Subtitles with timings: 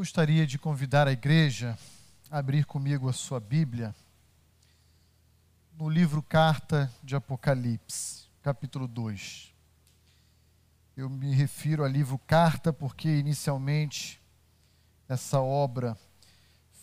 [0.00, 1.78] gostaria de convidar a igreja
[2.30, 3.94] a abrir comigo a sua Bíblia
[5.76, 9.52] no livro Carta de Apocalipse, capítulo 2.
[10.96, 14.18] Eu me refiro ao livro Carta porque inicialmente
[15.06, 15.94] essa obra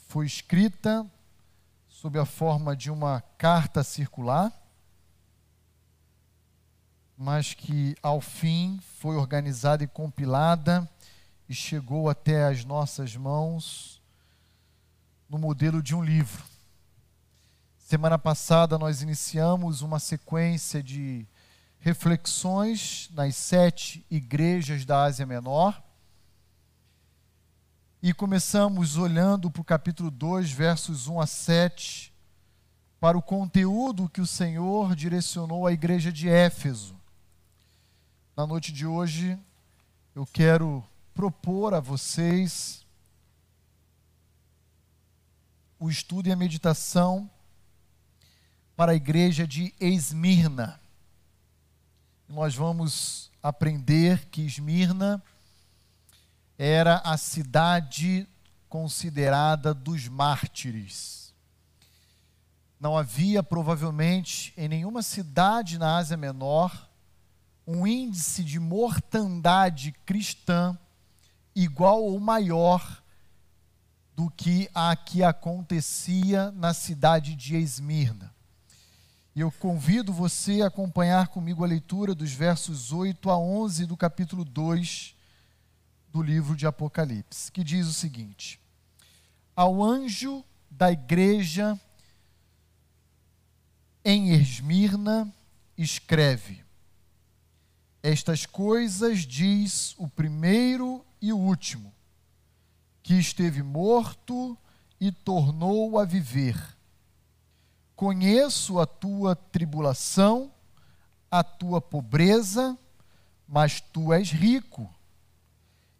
[0.07, 1.03] foi escrita
[1.89, 4.53] sob a forma de uma carta circular,
[7.17, 10.87] mas que ao fim foi organizada e compilada
[11.49, 14.01] e chegou até as nossas mãos
[15.29, 16.43] no modelo de um livro.
[17.77, 21.25] Semana passada nós iniciamos uma sequência de
[21.79, 25.81] reflexões nas sete igrejas da Ásia Menor.
[28.03, 32.13] E começamos olhando para o capítulo 2, versos 1 a 7,
[32.99, 36.95] para o conteúdo que o Senhor direcionou à igreja de Éfeso.
[38.35, 39.39] Na noite de hoje,
[40.13, 40.83] eu quero
[41.17, 42.85] propor a vocês
[45.79, 47.27] o estudo e a meditação
[48.75, 50.79] para a igreja de Esmirna.
[52.29, 55.19] Nós vamos aprender que Esmirna
[56.55, 58.29] era a cidade
[58.69, 61.33] considerada dos mártires.
[62.79, 66.87] Não havia, provavelmente, em nenhuma cidade na Ásia Menor,
[67.65, 70.77] um índice de mortandade cristã
[71.59, 73.03] igual ou maior
[74.15, 78.31] do que a que acontecia na cidade de Esmirna.
[79.35, 84.45] Eu convido você a acompanhar comigo a leitura dos versos 8 a 11 do capítulo
[84.45, 85.15] 2
[86.09, 88.59] do livro de Apocalipse, que diz o seguinte:
[89.55, 91.79] Ao anjo da igreja
[94.05, 95.31] em Esmirna,
[95.75, 96.63] escreve:
[98.03, 101.93] Estas coisas diz o primeiro e o último,
[103.01, 104.57] que esteve morto
[104.99, 106.57] e tornou a viver.
[107.95, 110.51] Conheço a tua tribulação,
[111.31, 112.77] a tua pobreza,
[113.47, 114.89] mas tu és rico.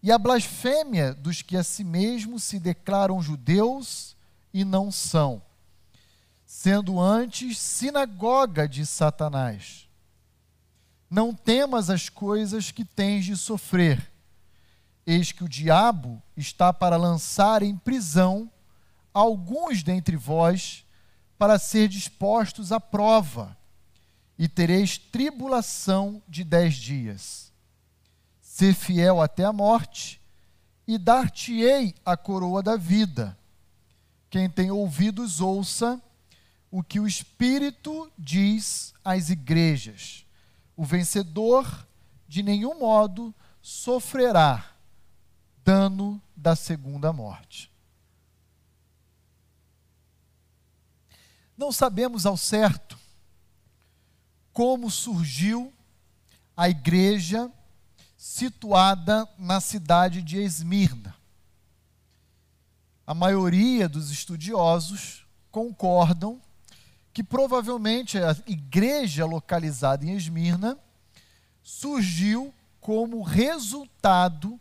[0.04, 4.16] E a blasfêmia dos que a si mesmos se declaram judeus
[4.54, 5.42] e não são,
[6.46, 9.88] sendo antes sinagoga de Satanás.
[11.10, 14.17] Não temas as coisas que tens de sofrer
[15.10, 18.52] Eis que o diabo está para lançar em prisão
[19.14, 20.86] alguns dentre vós,
[21.38, 23.58] para ser dispostos à prova,
[24.38, 27.54] e tereis tribulação de dez dias.
[28.42, 30.20] Ser fiel até a morte,
[30.86, 33.38] e dar-te-ei a coroa da vida.
[34.30, 36.02] Quem tem ouvidos, ouça
[36.70, 40.26] o que o Espírito diz às igrejas.
[40.76, 41.88] O vencedor,
[42.28, 44.77] de nenhum modo, sofrerá
[45.68, 47.70] dano da segunda morte.
[51.58, 52.98] Não sabemos ao certo
[54.54, 55.74] como surgiu
[56.56, 57.52] a igreja
[58.16, 61.14] situada na cidade de Esmirna.
[63.06, 66.42] A maioria dos estudiosos concordam
[67.12, 70.80] que provavelmente a igreja localizada em Esmirna
[71.62, 74.58] surgiu como resultado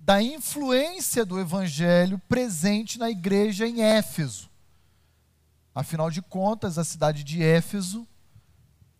[0.00, 4.48] da influência do evangelho presente na igreja em Éfeso.
[5.74, 8.08] Afinal de contas, a cidade de Éfeso,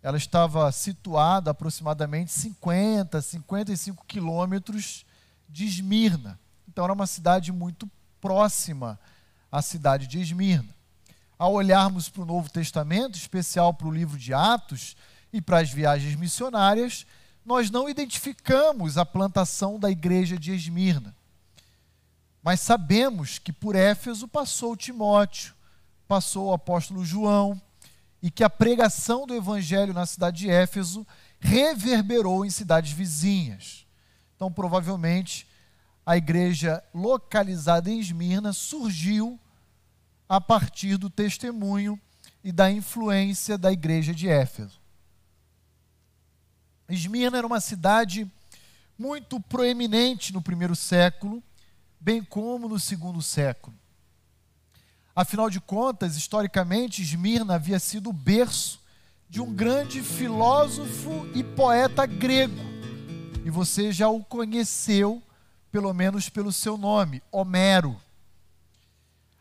[0.03, 5.05] ela estava situada a aproximadamente 50, 55 quilômetros
[5.49, 6.39] de Esmirna.
[6.69, 7.91] Então era uma cidade muito
[8.21, 9.01] próxima
[9.51, 10.75] à cidade de Esmirna.
[11.39, 14.95] Ao olharmos para o Novo Testamento, especial para o livro de Atos
[15.33, 17.07] e para as viagens missionárias,
[17.51, 21.17] nós não identificamos a plantação da igreja de Esmirna.
[22.45, 25.53] Mas sabemos que por Éfeso passou Timóteo,
[26.07, 27.61] passou o apóstolo João,
[28.23, 31.05] e que a pregação do evangelho na cidade de Éfeso
[31.41, 33.85] reverberou em cidades vizinhas.
[34.37, 35.45] Então, provavelmente,
[36.07, 39.41] a igreja localizada em Esmirna surgiu
[40.29, 42.01] a partir do testemunho
[42.45, 44.80] e da influência da igreja de Éfeso.
[46.91, 48.31] Esmirna era uma cidade
[48.99, 51.43] muito proeminente no primeiro século,
[52.01, 53.75] bem como no segundo século.
[55.15, 58.81] Afinal de contas, historicamente, Esmirna havia sido o berço
[59.29, 62.61] de um grande filósofo e poeta grego.
[63.45, 65.23] E você já o conheceu,
[65.71, 68.01] pelo menos pelo seu nome, Homero.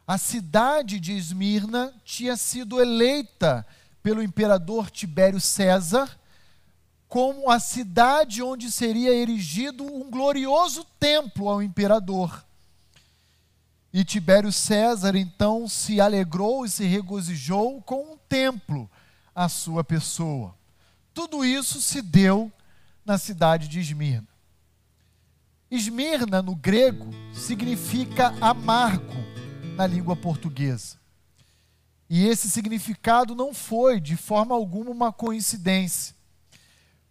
[0.08, 3.66] A cidade de Esmirna tinha sido eleita
[4.02, 6.20] pelo imperador Tibério César
[7.10, 12.46] como a cidade onde seria erigido um glorioso templo ao imperador.
[13.92, 18.88] E Tibério César então se alegrou e se regozijou com um templo
[19.34, 20.56] à sua pessoa.
[21.12, 22.52] Tudo isso se deu
[23.04, 24.28] na cidade de Esmirna.
[25.72, 29.16] Esmirna, no grego, significa amargo
[29.76, 30.98] na língua portuguesa.
[32.08, 36.19] E esse significado não foi, de forma alguma, uma coincidência.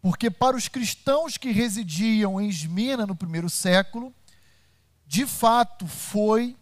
[0.01, 4.15] Porque para os cristãos que residiam em Esmirna no primeiro século,
[5.07, 6.57] de fato foi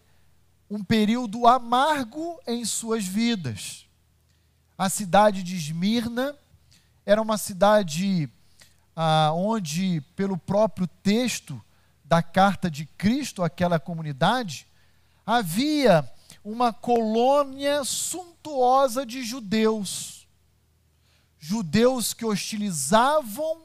[0.69, 3.85] um período amargo em suas vidas.
[4.77, 6.35] A cidade de Esmirna
[7.05, 8.29] era uma cidade
[8.95, 11.61] ah, onde, pelo próprio texto
[12.03, 14.67] da carta de Cristo àquela comunidade,
[15.25, 16.09] havia
[16.43, 20.16] uma colônia suntuosa de judeus.
[21.39, 23.63] Judeus que hostilizavam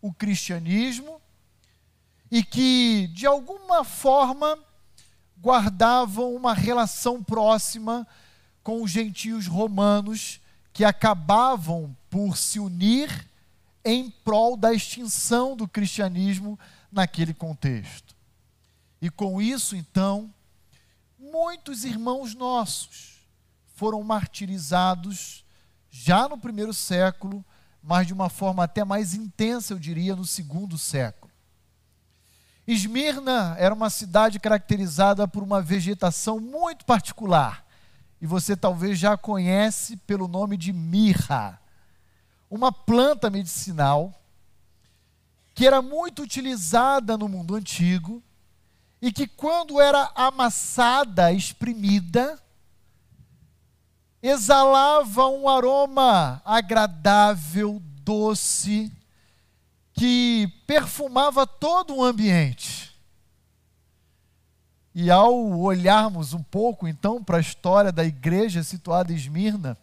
[0.00, 1.20] o cristianismo
[2.30, 4.58] e que, de alguma forma,
[5.40, 8.06] guardavam uma relação próxima
[8.62, 10.40] com os gentios romanos
[10.72, 13.28] que acabavam por se unir
[13.84, 16.58] em prol da extinção do cristianismo
[16.90, 18.14] naquele contexto.
[19.00, 20.32] E com isso, então,
[21.18, 23.18] muitos irmãos nossos
[23.74, 25.44] foram martirizados
[25.94, 27.44] já no primeiro século,
[27.82, 31.30] mas de uma forma até mais intensa, eu diria, no segundo século.
[32.66, 37.66] Esmirna era uma cidade caracterizada por uma vegetação muito particular,
[38.20, 41.60] e você talvez já conhece pelo nome de mirra,
[42.48, 44.14] uma planta medicinal
[45.54, 48.22] que era muito utilizada no mundo antigo
[49.02, 52.40] e que, quando era amassada, exprimida,
[54.22, 58.92] exalava um aroma agradável, doce,
[59.92, 62.92] que perfumava todo o ambiente.
[64.94, 69.76] E ao olharmos um pouco então para a história da igreja situada em Esmirna,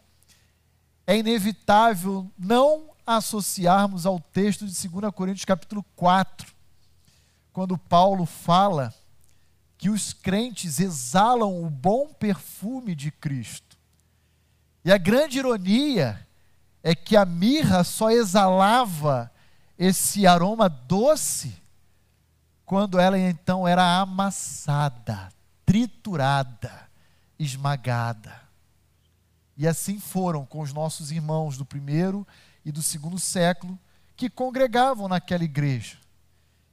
[1.06, 6.54] é inevitável não associarmos ao texto de 2 Coríntios capítulo 4,
[7.52, 8.94] quando Paulo fala
[9.76, 13.69] que os crentes exalam o bom perfume de Cristo.
[14.84, 16.26] E a grande ironia
[16.82, 19.30] é que a mirra só exalava
[19.78, 21.54] esse aroma doce
[22.64, 25.28] quando ela então era amassada,
[25.66, 26.88] triturada,
[27.38, 28.40] esmagada.
[29.56, 32.26] E assim foram com os nossos irmãos do primeiro
[32.64, 33.78] e do segundo século
[34.16, 35.98] que congregavam naquela igreja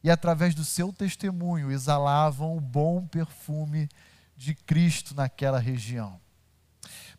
[0.04, 3.90] e, através do seu testemunho, exalavam o bom perfume
[4.36, 6.20] de Cristo naquela região.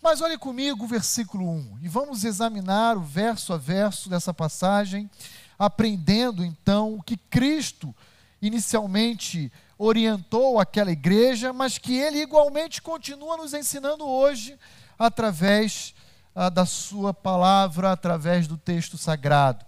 [0.02, 5.10] Mas olhe comigo o versículo 1 e vamos examinar o verso a verso dessa passagem,
[5.58, 7.94] aprendendo então o que Cristo
[8.40, 14.58] inicialmente orientou aquela igreja, mas que ele igualmente continua nos ensinando hoje
[14.98, 15.94] através
[16.34, 19.64] ah, da sua palavra, através do texto sagrado.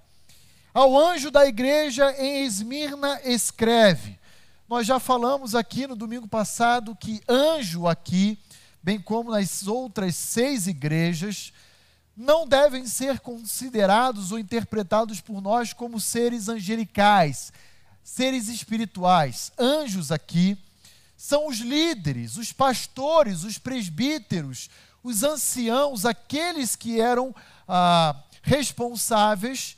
[0.72, 4.18] Ao anjo da igreja em Esmirna escreve.
[4.68, 8.38] Nós já falamos aqui no domingo passado que anjo aqui,
[8.82, 11.52] bem como nas outras seis igrejas,
[12.16, 17.52] não devem ser considerados ou interpretados por nós como seres angelicais,
[18.02, 19.52] seres espirituais.
[19.58, 20.58] Anjos aqui
[21.16, 24.68] são os líderes, os pastores, os presbíteros,
[25.02, 27.34] os anciãos, aqueles que eram
[27.68, 29.76] ah, responsáveis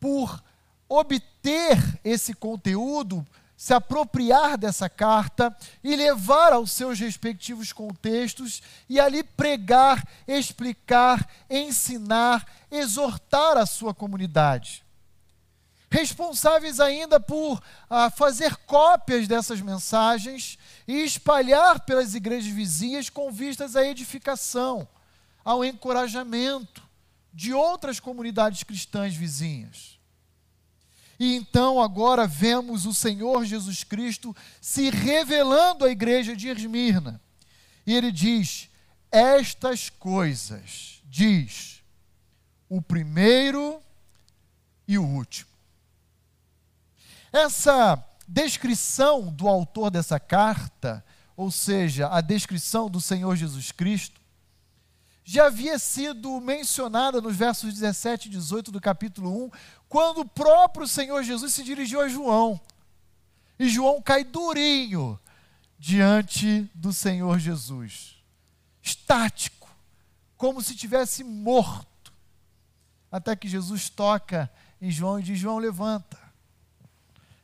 [0.00, 0.42] por
[0.88, 3.26] obter esse conteúdo,
[3.66, 12.46] se apropriar dessa carta e levar aos seus respectivos contextos e ali pregar, explicar, ensinar,
[12.70, 14.86] exortar a sua comunidade.
[15.90, 20.56] Responsáveis ainda por ah, fazer cópias dessas mensagens
[20.86, 24.86] e espalhar pelas igrejas vizinhas com vistas à edificação,
[25.44, 26.84] ao encorajamento
[27.34, 29.95] de outras comunidades cristãs vizinhas.
[31.18, 37.20] E então agora vemos o Senhor Jesus Cristo se revelando à igreja de Esmirna.
[37.86, 38.68] E ele diz:
[39.10, 41.82] Estas coisas, diz
[42.68, 43.80] o primeiro
[44.86, 45.50] e o último.
[47.32, 51.04] Essa descrição do autor dessa carta,
[51.36, 54.20] ou seja, a descrição do Senhor Jesus Cristo,
[55.28, 59.50] já havia sido mencionada nos versos 17 e 18 do capítulo 1,
[59.88, 62.60] quando o próprio Senhor Jesus se dirigiu a João.
[63.58, 65.18] E João cai durinho
[65.76, 68.22] diante do Senhor Jesus,
[68.80, 69.68] estático,
[70.36, 72.12] como se tivesse morto.
[73.10, 74.48] Até que Jesus toca
[74.80, 76.18] em João e diz: João, levanta,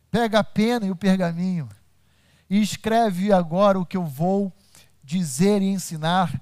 [0.09, 1.69] pega a pena e o pergaminho
[2.49, 4.53] e escreve agora o que eu vou
[5.03, 6.41] dizer e ensinar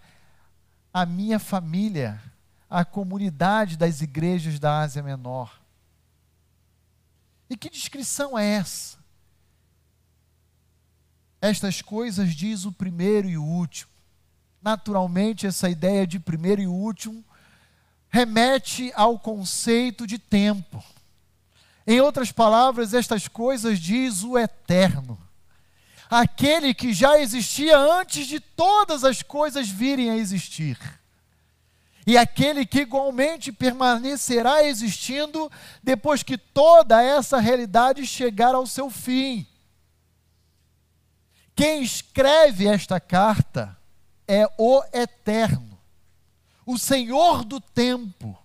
[0.92, 2.20] a minha família,
[2.68, 5.60] a comunidade das igrejas da Ásia Menor.
[7.48, 8.98] E que descrição é essa?
[11.40, 13.90] Estas coisas diz o primeiro e o último.
[14.62, 17.24] Naturalmente, essa ideia de primeiro e último
[18.10, 20.84] remete ao conceito de tempo.
[21.86, 25.18] Em outras palavras, estas coisas diz o eterno.
[26.10, 30.76] Aquele que já existia antes de todas as coisas virem a existir.
[32.06, 35.50] E aquele que igualmente permanecerá existindo
[35.80, 39.46] depois que toda essa realidade chegar ao seu fim.
[41.54, 43.78] Quem escreve esta carta
[44.26, 45.78] é o Eterno,
[46.66, 48.36] o Senhor do tempo,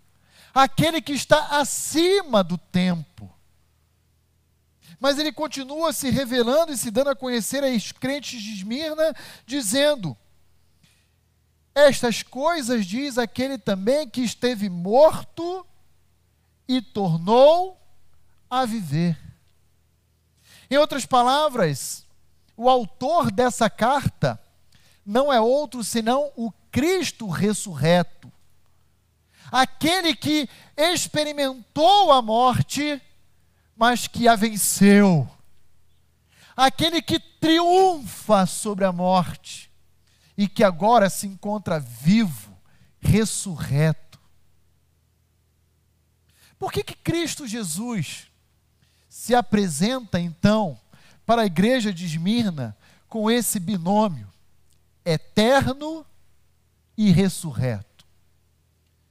[0.54, 3.35] aquele que está acima do tempo.
[5.00, 9.14] Mas ele continua se revelando e se dando a conhecer aos crentes de Esmirna,
[9.46, 10.16] dizendo:
[11.74, 15.66] Estas coisas diz aquele também que esteve morto
[16.68, 17.80] e tornou
[18.50, 19.18] a viver.
[20.70, 22.06] Em outras palavras,
[22.58, 24.40] o autor dessa carta
[25.06, 28.32] não é outro senão o Cristo ressurreto.
[29.52, 33.00] Aquele que experimentou a morte,
[33.76, 35.30] mas que a venceu.
[36.56, 39.72] Aquele que triunfa sobre a morte
[40.38, 42.56] e que agora se encontra vivo,
[43.00, 44.20] ressurreto.
[46.58, 48.28] Por que, que Cristo Jesus
[49.10, 50.80] se apresenta então
[51.26, 52.76] para a igreja de Esmirna
[53.08, 54.34] com esse binômio?
[55.06, 56.04] eterno
[56.98, 58.06] e ressurreto.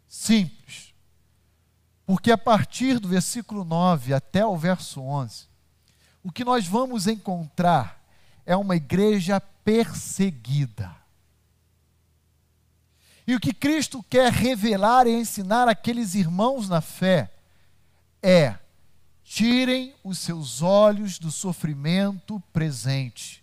[0.09, 0.84] Simples.
[2.07, 5.47] Porque a partir do versículo 9 até o verso 11,
[6.23, 8.03] o que nós vamos encontrar
[8.45, 10.95] é uma igreja perseguida.
[13.27, 17.33] E o que Cristo quer revelar e ensinar àqueles irmãos na fé
[18.23, 18.59] é:
[19.23, 23.43] tirem os seus olhos do sofrimento presente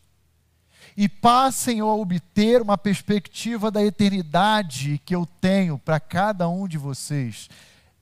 [0.96, 6.78] e passem a obter uma perspectiva da eternidade que eu tenho para cada um de
[6.78, 7.50] vocês.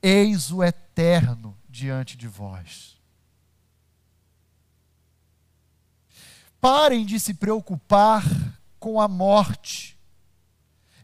[0.02, 2.96] Eis o eterno diante de vós.
[6.60, 8.24] Parem de se preocupar
[8.78, 9.98] com a morte,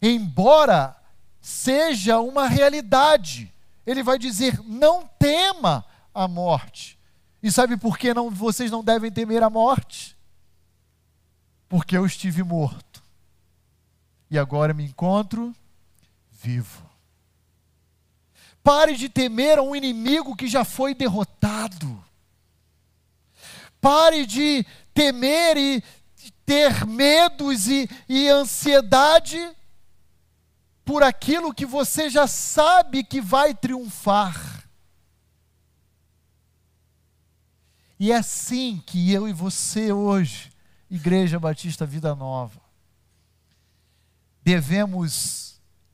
[0.02, 0.96] embora
[1.40, 3.52] seja uma realidade.
[3.86, 5.84] Ele vai dizer: não tema
[6.14, 6.98] a morte.
[7.42, 10.16] E sabe por que não, vocês não devem temer a morte?
[11.68, 13.02] porque eu estive morto
[14.30, 15.54] e agora me encontro
[16.30, 16.85] vivo.
[18.66, 22.04] Pare de temer a um inimigo que já foi derrotado.
[23.80, 25.84] Pare de temer e
[26.44, 29.38] ter medos e, e ansiedade
[30.84, 34.68] por aquilo que você já sabe que vai triunfar.
[38.00, 40.50] E é assim que eu e você hoje
[40.90, 42.60] Igreja Batista Vida Nova.
[44.42, 45.45] Devemos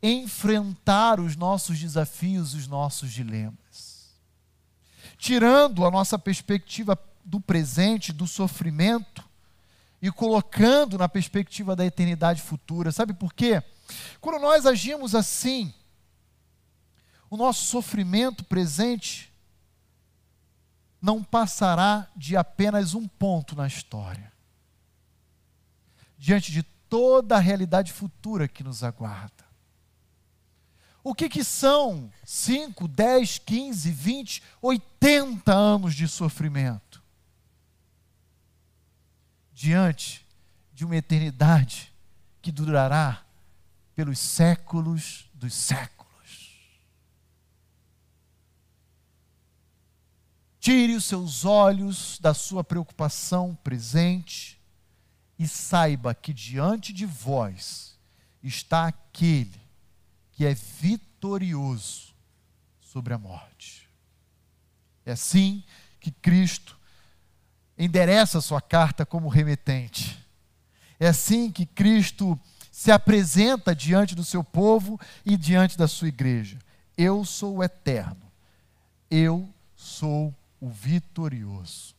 [0.03, 4.11] enfrentar os nossos desafios, os nossos dilemas.
[5.17, 9.25] Tirando a nossa perspectiva do presente, do sofrimento,
[10.03, 12.91] e colocando na perspectiva da eternidade futura.
[12.91, 13.63] Sabe por quê?
[14.21, 15.73] Quando nós agimos assim,
[17.31, 19.33] o nosso sofrimento presente
[21.01, 24.33] não passará de apenas um ponto na história
[26.19, 29.42] diante de toda a realidade futura que nos aguarda.
[31.05, 37.03] O que, que são 5, 10, 15, 20, 80 anos de sofrimento?
[39.53, 40.25] Diante
[40.73, 41.93] de uma eternidade
[42.41, 43.25] que durará
[43.95, 46.03] pelos séculos dos séculos.
[50.61, 54.61] Tire os seus olhos da sua preocupação presente
[55.37, 57.99] e saiba que diante de vós
[58.43, 59.62] está aquele
[60.43, 62.13] que é vitorioso
[62.81, 63.89] sobre a morte.
[65.07, 65.63] É assim
[66.01, 66.77] que Cristo
[67.79, 70.19] endereça sua carta como remetente.
[70.99, 72.37] É assim que Cristo
[72.73, 76.59] se apresenta diante do seu povo e diante da sua igreja.
[76.99, 78.33] Eu sou o eterno.
[79.09, 81.95] Eu sou o vitorioso.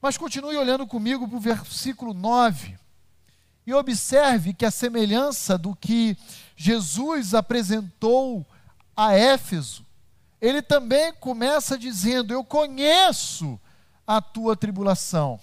[0.00, 2.78] Mas continue olhando comigo para o versículo 9
[3.66, 6.16] e observe que a semelhança do que
[6.56, 8.46] Jesus apresentou
[8.96, 9.84] a Éfeso,
[10.40, 13.60] ele também começa dizendo: Eu conheço
[14.06, 15.40] a tua tribulação.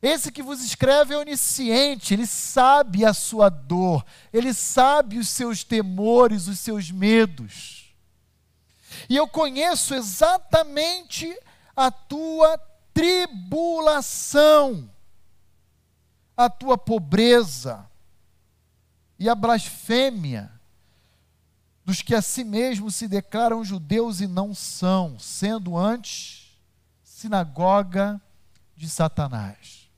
[0.00, 5.62] Esse que vos escreve é onisciente, ele sabe a sua dor, ele sabe os seus
[5.62, 7.94] temores, os seus medos.
[9.08, 11.32] E eu conheço exatamente
[11.76, 12.58] a tua
[12.92, 14.90] tribulação,
[16.44, 17.88] a tua pobreza
[19.18, 20.50] e a blasfêmia
[21.84, 26.58] dos que a si mesmos se declaram judeus e não são, sendo antes
[27.02, 28.20] sinagoga
[28.76, 29.88] de Satanás.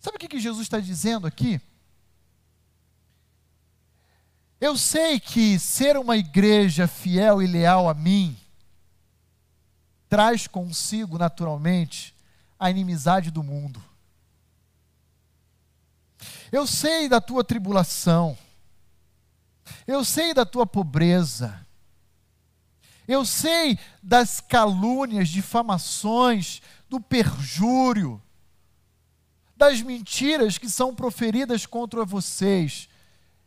[0.00, 1.60] Sabe o que, Jesus está dizendo aqui?
[4.60, 8.36] Eu sei que ser uma igreja fiel e leal a mim
[10.08, 12.14] traz consigo, naturalmente,
[12.58, 13.82] a inimizade do mundo.
[16.52, 18.36] Eu sei da tua tribulação,
[19.86, 21.66] eu sei da tua pobreza,
[23.08, 28.22] eu sei das calúnias, difamações, do perjúrio,
[29.56, 32.88] das mentiras que são proferidas contra vocês.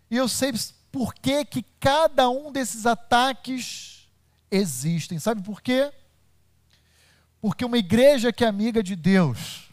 [0.09, 0.51] E eu sei
[0.91, 4.09] por que, que cada um desses ataques
[4.49, 5.19] existem.
[5.19, 5.91] Sabe por quê?
[7.39, 9.64] Porque uma igreja que é amiga de Deus,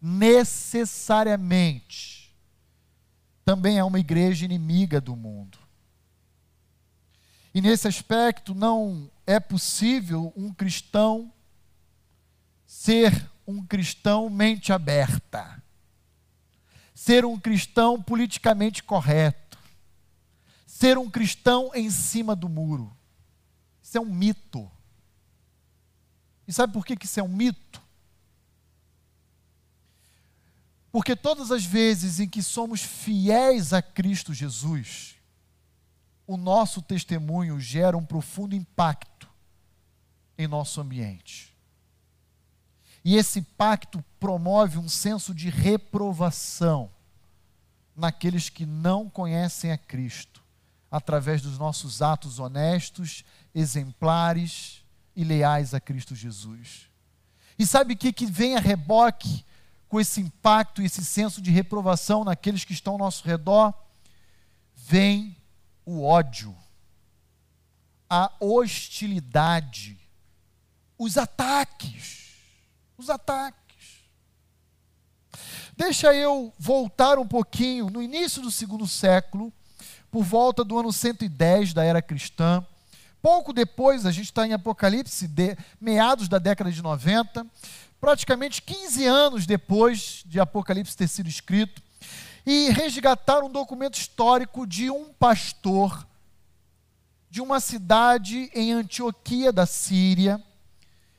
[0.00, 2.34] necessariamente,
[3.44, 5.58] também é uma igreja inimiga do mundo.
[7.52, 11.32] E nesse aspecto, não é possível um cristão
[12.64, 15.60] ser um cristão mente aberta,
[16.94, 19.58] ser um cristão politicamente correto,
[20.64, 22.96] ser um cristão em cima do muro.
[23.82, 24.70] Isso é um mito.
[26.46, 27.82] E sabe por que isso é um mito?
[30.92, 35.16] Porque todas as vezes em que somos fiéis a Cristo Jesus,
[36.26, 39.28] o nosso testemunho gera um profundo impacto
[40.36, 41.54] em nosso ambiente.
[43.04, 46.90] E esse pacto promove um senso de reprovação
[47.96, 50.42] naqueles que não conhecem a Cristo,
[50.90, 53.24] através dos nossos atos honestos,
[53.54, 54.82] exemplares
[55.14, 56.88] e leais a Cristo Jesus.
[57.58, 59.44] E sabe o que, que vem a reboque
[59.90, 63.74] com esse impacto e esse senso de reprovação naqueles que estão ao nosso redor?
[64.74, 65.36] Vem
[65.84, 66.56] o ódio,
[68.08, 69.98] a hostilidade,
[70.96, 72.20] os ataques
[73.00, 74.04] os ataques.
[75.76, 79.52] Deixa eu voltar um pouquinho, no início do segundo século,
[80.10, 82.64] por volta do ano 110 da era cristã,
[83.22, 87.46] pouco depois, a gente está em Apocalipse, de, meados da década de 90,
[88.00, 91.82] praticamente 15 anos depois de Apocalipse ter sido escrito,
[92.46, 96.06] e resgataram um documento histórico de um pastor
[97.30, 100.42] de uma cidade em Antioquia da Síria,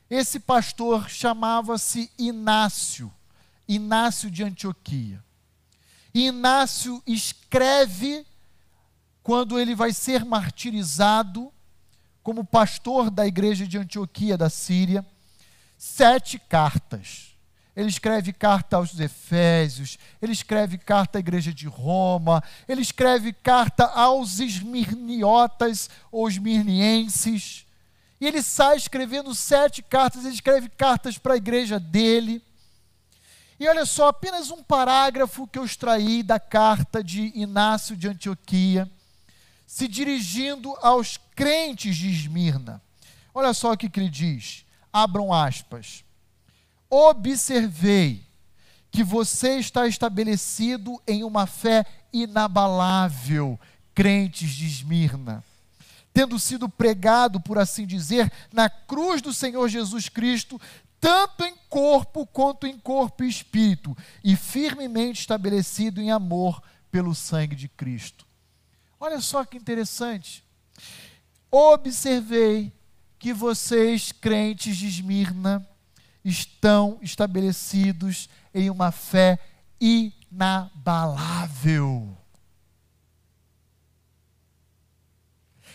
[0.09, 3.09] esse pastor chamava-se Inácio,
[3.65, 5.23] Inácio de Antioquia.
[6.13, 8.25] E Inácio escreve,
[9.23, 11.49] quando ele vai ser martirizado,
[12.21, 15.05] como pastor da igreja de Antioquia da Síria,
[15.81, 17.35] sete cartas.
[17.75, 23.85] Ele escreve carta aos Efésios, ele escreve carta à igreja de Roma, ele escreve carta
[23.85, 27.65] aos esmirniotas ou esmirnienses.
[28.19, 32.43] E ele sai escrevendo sete cartas, ele escreve cartas para a igreja dele.
[33.59, 38.87] E olha só, apenas um parágrafo que eu extraí da carta de Inácio de Antioquia,
[39.65, 42.79] se dirigindo aos crentes de Esmirna.
[43.33, 44.63] Olha só o que, que ele diz.
[44.91, 46.03] Abram aspas.
[46.89, 48.23] Observei
[48.91, 53.59] que você está estabelecido em uma fé inabalável,
[53.93, 55.43] crentes de Esmirna
[56.13, 60.59] tendo sido pregado, por assim dizer, na cruz do Senhor Jesus Cristo,
[60.99, 67.55] tanto em corpo quanto em corpo e espírito, e firmemente estabelecido em amor pelo sangue
[67.55, 68.25] de Cristo.
[68.99, 70.43] Olha só que interessante.
[71.49, 72.71] Observei
[73.21, 75.65] que vocês, crentes de Esmirna,
[76.25, 79.37] estão estabelecidos em uma fé
[79.79, 80.97] inabalável.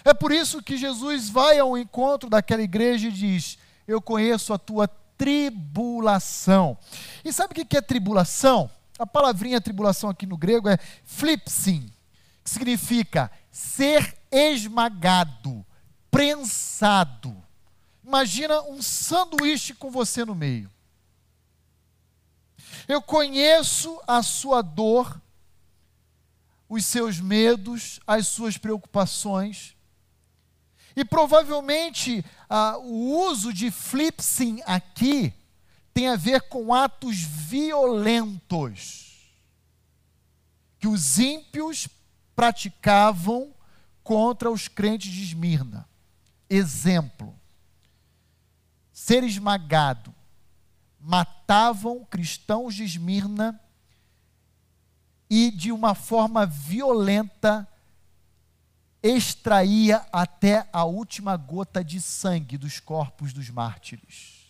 [0.04, 3.56] É por isso que Jesus vai ao encontro daquela igreja e diz:
[3.86, 6.76] Eu conheço a tua tribulação.
[7.24, 8.68] E sabe o que é tribulação?
[8.98, 11.92] A palavrinha tribulação aqui no grego é flipsin,
[12.42, 15.64] que significa ser esmagado,
[16.16, 17.44] prensado.
[18.02, 20.72] Imagina um sanduíche com você no meio.
[22.88, 25.20] Eu conheço a sua dor,
[26.70, 29.76] os seus medos, as suas preocupações.
[30.96, 35.34] E provavelmente ah, o uso de flipsing aqui
[35.92, 37.76] tem a ver com atos violentos
[40.78, 41.88] que os ímpios
[42.34, 43.54] praticavam
[44.02, 45.86] contra os crentes de Esmirna.
[46.48, 47.34] Exemplo:
[48.92, 50.14] ser esmagado.
[50.98, 53.60] Matavam cristãos de Esmirna
[55.30, 57.68] e, de uma forma violenta,
[59.02, 64.46] extraía até a última gota de sangue dos corpos dos mártires.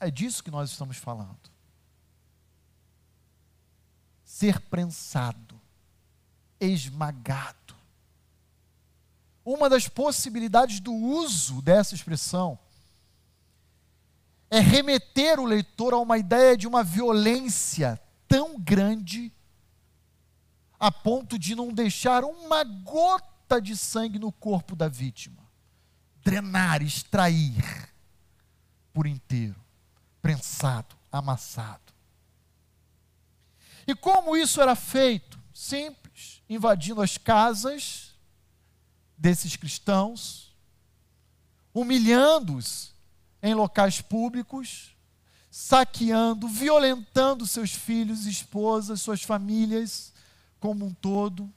[0.00, 1.50] É disso que nós estamos falando.
[4.24, 5.60] Ser prensado,
[6.58, 7.76] esmagado.
[9.44, 12.58] Uma das possibilidades do uso dessa expressão
[14.48, 19.32] é remeter o leitor a uma ideia de uma violência tão grande
[20.78, 25.42] a ponto de não deixar uma gota de sangue no corpo da vítima.
[26.24, 27.88] Drenar, extrair
[28.92, 29.60] por inteiro,
[30.20, 31.92] prensado, amassado.
[33.86, 35.38] E como isso era feito?
[35.52, 38.11] Simples, invadindo as casas
[39.22, 40.52] desses cristãos,
[41.72, 42.92] humilhando-os
[43.40, 44.96] em locais públicos,
[45.48, 50.12] saqueando, violentando seus filhos, esposas, suas famílias,
[50.58, 51.48] como um todo.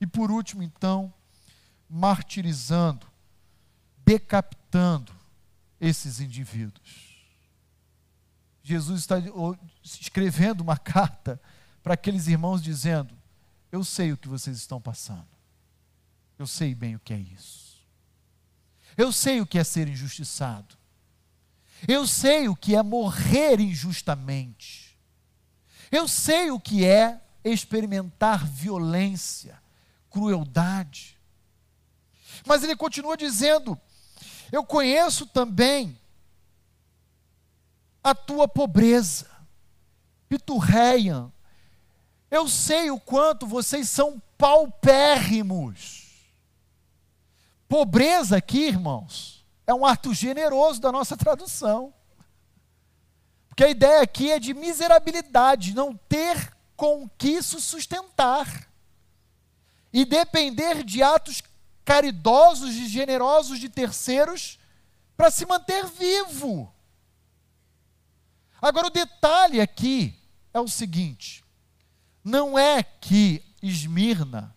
[0.00, 1.12] E por último, então,
[1.86, 3.06] martirizando,
[3.98, 5.12] decapitando
[5.78, 7.10] esses indivíduos.
[8.62, 9.16] Jesus está
[9.84, 11.38] escrevendo uma carta
[11.82, 13.14] para aqueles irmãos dizendo:
[13.70, 15.39] Eu sei o que vocês estão passando.
[16.40, 17.86] Eu sei bem o que é isso.
[18.96, 20.74] Eu sei o que é ser injustiçado.
[21.86, 24.98] Eu sei o que é morrer injustamente.
[25.92, 29.62] Eu sei o que é experimentar violência,
[30.08, 31.20] crueldade.
[32.46, 33.78] Mas ele continua dizendo:
[34.50, 36.00] Eu conheço também
[38.02, 39.30] a tua pobreza,
[40.26, 41.30] piturreia.
[42.30, 45.99] Eu sei o quanto vocês são paupérrimos.
[47.70, 51.94] Pobreza aqui, irmãos, é um ato generoso da nossa tradução.
[53.48, 58.68] Porque a ideia aqui é de miserabilidade, não ter com que isso sustentar.
[59.92, 61.44] E depender de atos
[61.84, 64.58] caridosos e generosos de terceiros
[65.16, 66.74] para se manter vivo.
[68.60, 70.18] Agora, o detalhe aqui
[70.52, 71.44] é o seguinte:
[72.24, 74.56] não é que Esmirna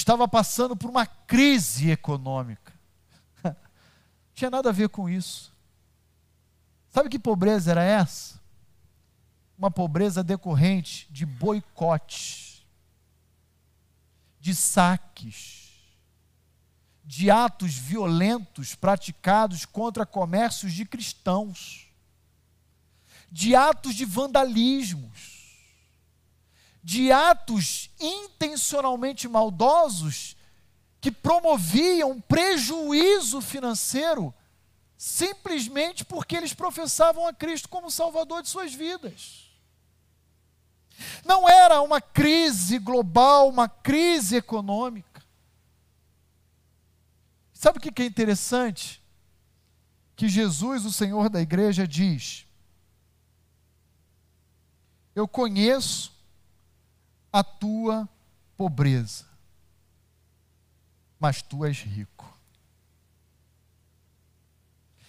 [0.00, 2.72] estava passando por uma crise econômica.
[3.42, 3.54] Não
[4.34, 5.52] tinha nada a ver com isso.
[6.88, 8.40] Sabe que pobreza era essa?
[9.60, 12.66] uma pobreza decorrente de boicote,
[14.40, 15.68] de saques,
[17.04, 21.88] de atos violentos praticados contra comércios de cristãos,
[23.30, 25.29] de atos de vandalismos,
[26.82, 30.36] de atos intencionalmente maldosos
[31.00, 34.34] que promoviam prejuízo financeiro
[34.96, 39.50] simplesmente porque eles professavam a Cristo como Salvador de suas vidas.
[41.24, 45.22] Não era uma crise global, uma crise econômica.
[47.54, 49.02] Sabe o que é interessante?
[50.14, 52.46] Que Jesus, o Senhor da igreja, diz:
[55.14, 56.12] Eu conheço
[57.32, 58.08] a tua
[58.56, 59.24] pobreza,
[61.18, 62.28] mas tu és rico.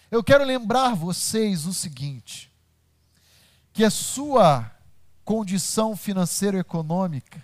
[0.10, 2.52] Eu quero lembrar vocês o seguinte:
[3.72, 4.70] que a sua
[5.24, 7.42] condição financeiro-econômica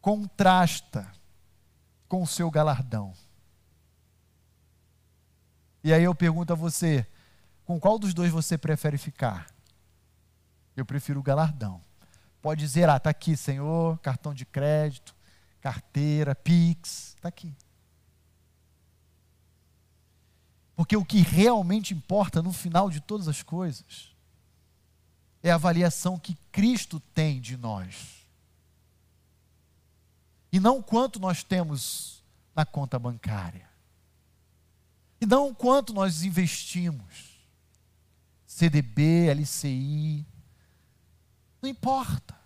[0.00, 1.10] contrasta
[2.08, 3.14] com o seu galardão.
[5.84, 7.06] E aí eu pergunto a você:
[7.64, 9.46] com qual dos dois você prefere ficar?
[10.76, 11.80] Eu prefiro o galardão.
[12.42, 15.14] Pode dizer, ah, está aqui, Senhor, cartão de crédito,
[15.60, 17.54] carteira, Pix, está aqui.
[20.74, 24.12] Porque o que realmente importa no final de todas as coisas
[25.40, 28.26] é a avaliação que Cristo tem de nós.
[30.50, 32.24] E não quanto nós temos
[32.54, 33.68] na conta bancária.
[35.20, 37.38] E não quanto nós investimos.
[38.44, 40.26] CDB, LCI.
[41.62, 42.38] Não importa.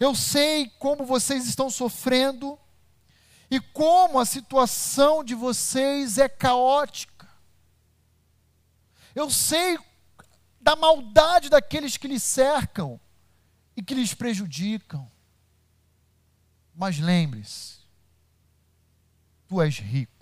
[0.00, 2.58] Eu sei como vocês estão sofrendo
[3.50, 7.28] e como a situação de vocês é caótica.
[9.14, 9.78] Eu sei
[10.60, 12.98] da maldade daqueles que lhes cercam
[13.76, 15.08] e que lhes prejudicam.
[16.74, 17.78] Mas lembre-se,
[19.46, 20.14] tu és rico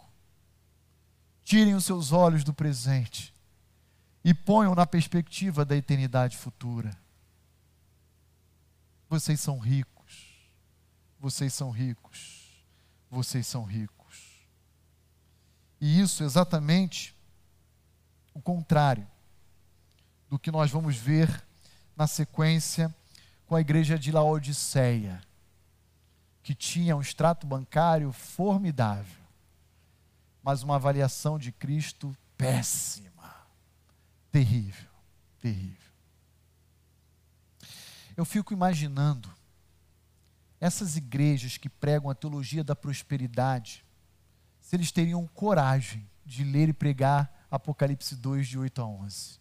[1.52, 3.34] tirem os seus olhos do presente
[4.24, 6.96] e ponham na perspectiva da eternidade futura.
[9.12, 10.48] Vocês são ricos,
[11.20, 12.64] vocês são ricos,
[13.10, 14.48] vocês são ricos.
[15.78, 17.14] E isso é exatamente
[18.32, 19.06] o contrário
[20.30, 21.44] do que nós vamos ver
[21.94, 22.90] na sequência
[23.44, 25.20] com a igreja de Laodiceia,
[26.42, 29.22] que tinha um extrato bancário formidável,
[30.42, 33.46] mas uma avaliação de Cristo péssima,
[34.30, 34.88] terrível,
[35.38, 35.91] terrível.
[38.16, 39.30] Eu fico imaginando
[40.60, 43.84] essas igrejas que pregam a teologia da prosperidade,
[44.60, 49.40] se eles teriam coragem de ler e pregar Apocalipse 2, de 8 a 11.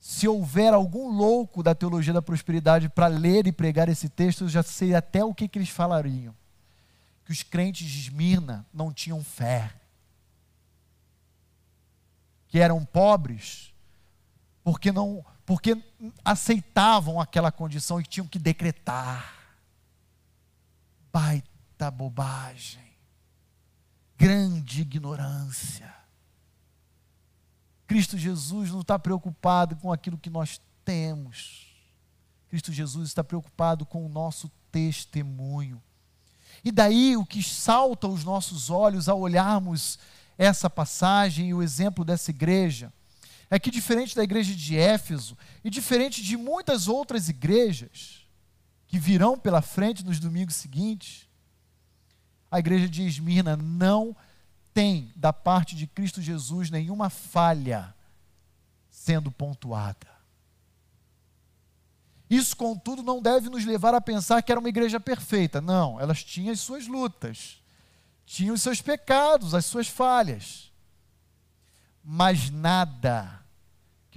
[0.00, 4.48] Se houver algum louco da teologia da prosperidade para ler e pregar esse texto, eu
[4.48, 6.34] já sei até o que, que eles falariam.
[7.24, 9.74] Que os crentes de Esmirna não tinham fé.
[12.48, 13.72] Que eram pobres
[14.64, 15.82] porque não porque
[16.22, 19.34] aceitavam aquela condição e tinham que decretar.
[21.10, 22.86] Baita bobagem
[24.14, 25.90] grande ignorância.
[27.86, 31.66] Cristo Jesus não está preocupado com aquilo que nós temos.
[32.50, 35.82] Cristo Jesus está preocupado com o nosso testemunho.
[36.62, 39.98] E daí o que salta aos nossos olhos ao olharmos
[40.36, 42.92] essa passagem e o exemplo dessa igreja
[43.50, 48.26] é que, diferente da igreja de Éfeso e diferente de muitas outras igrejas
[48.86, 51.26] que virão pela frente nos domingos seguintes,
[52.50, 54.16] a igreja de Esmirna não
[54.72, 57.94] tem da parte de Cristo Jesus nenhuma falha
[58.90, 60.06] sendo pontuada.
[62.28, 65.62] Isso, contudo, não deve nos levar a pensar que era uma igreja perfeita.
[65.62, 67.62] Não, elas tinham as suas lutas,
[68.26, 70.70] tinham os seus pecados, as suas falhas.
[72.04, 73.37] Mas nada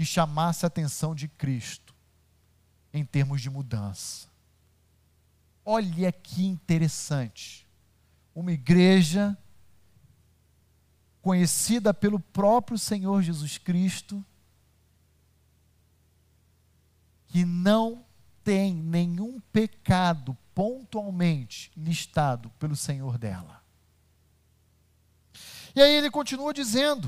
[0.02, 1.94] que chamasse a atenção de Cristo
[2.92, 4.28] em termos de mudança.
[5.64, 7.68] Olha que interessante
[8.34, 9.38] uma igreja
[11.22, 14.26] conhecida pelo próprio Senhor Jesus Cristo,
[17.28, 18.04] que não
[18.44, 23.64] tem nenhum pecado pontualmente listado pelo Senhor dela.
[25.76, 27.08] E aí ele continua dizendo: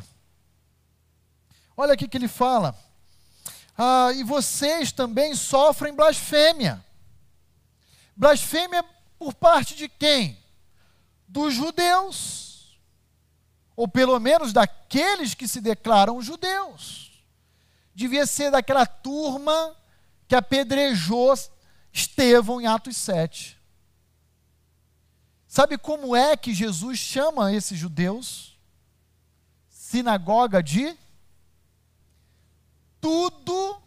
[1.75, 2.77] olha aqui que ele fala,
[3.77, 6.83] ah, e vocês também sofrem blasfêmia.
[8.15, 8.83] Blasfêmia
[9.17, 10.43] por parte de quem?
[11.33, 12.77] dos judeus,
[13.75, 17.11] ou pelo menos daqueles que se declaram judeus.
[17.95, 19.75] Devia ser daquela turma
[20.27, 21.33] que apedrejou
[21.91, 23.59] Estevão em Atos 7.
[25.47, 28.59] Sabe como é que Jesus chama esses judeus?
[29.69, 30.95] Sinagoga de
[33.03, 33.81] tudo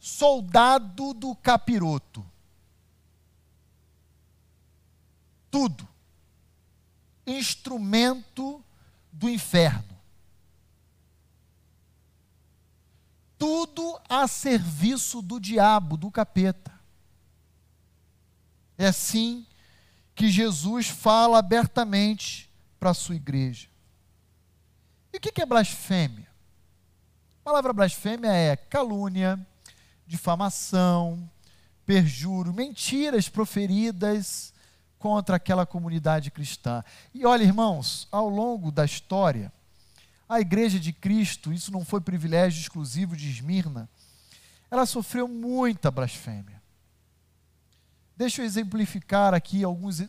[0.00, 2.24] soldado do capiroto.
[5.50, 5.86] Tudo
[7.26, 8.64] instrumento
[9.12, 9.94] do inferno.
[13.36, 16.80] Tudo a serviço do diabo, do capeta.
[18.78, 19.46] É assim
[20.14, 23.68] que Jesus fala abertamente para a sua igreja.
[25.12, 26.25] E o que é blasfêmia?
[27.46, 29.38] Palavra blasfêmia é calúnia,
[30.04, 31.30] difamação,
[31.86, 34.52] perjuro, mentiras proferidas
[34.98, 36.82] contra aquela comunidade cristã.
[37.14, 39.52] E olha, irmãos, ao longo da história,
[40.28, 43.88] a igreja de Cristo, isso não foi privilégio exclusivo de Esmirna,
[44.68, 46.60] ela sofreu muita blasfêmia.
[48.16, 50.02] Deixa eu exemplificar aqui alguns,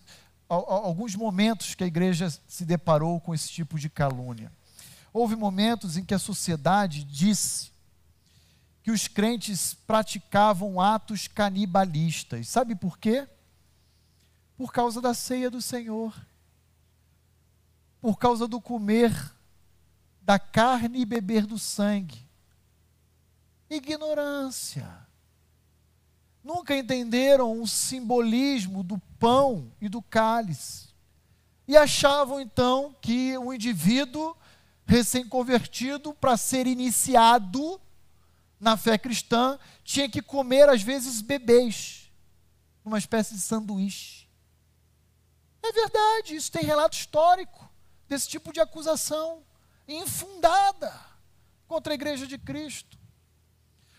[0.49, 4.51] alguns momentos que a igreja se deparou com esse tipo de calúnia.
[5.11, 7.71] Houve momentos em que a sociedade disse
[8.83, 12.47] que os crentes praticavam atos canibalistas.
[12.47, 13.27] Sabe por quê?
[14.57, 16.13] por causa da ceia do Senhor,
[18.01, 19.13] por causa do comer
[20.21, 22.27] da carne e beber do sangue.
[23.69, 24.89] Ignorância.
[26.43, 30.87] Nunca entenderam o simbolismo do pão e do cálice.
[31.67, 34.35] E achavam então que o indivíduo
[34.87, 37.79] recém-convertido, para ser iniciado
[38.59, 42.11] na fé cristã, tinha que comer, às vezes, bebês,
[42.83, 44.27] uma espécie de sanduíche.
[45.61, 47.69] É verdade, isso tem relato histórico
[48.07, 49.43] desse tipo de acusação
[49.87, 50.93] infundada
[51.67, 52.97] contra a igreja de Cristo.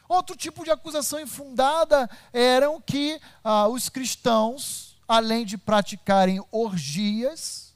[0.08, 7.67] Outro tipo de acusação infundada eram que ah, os cristãos, além de praticarem orgias,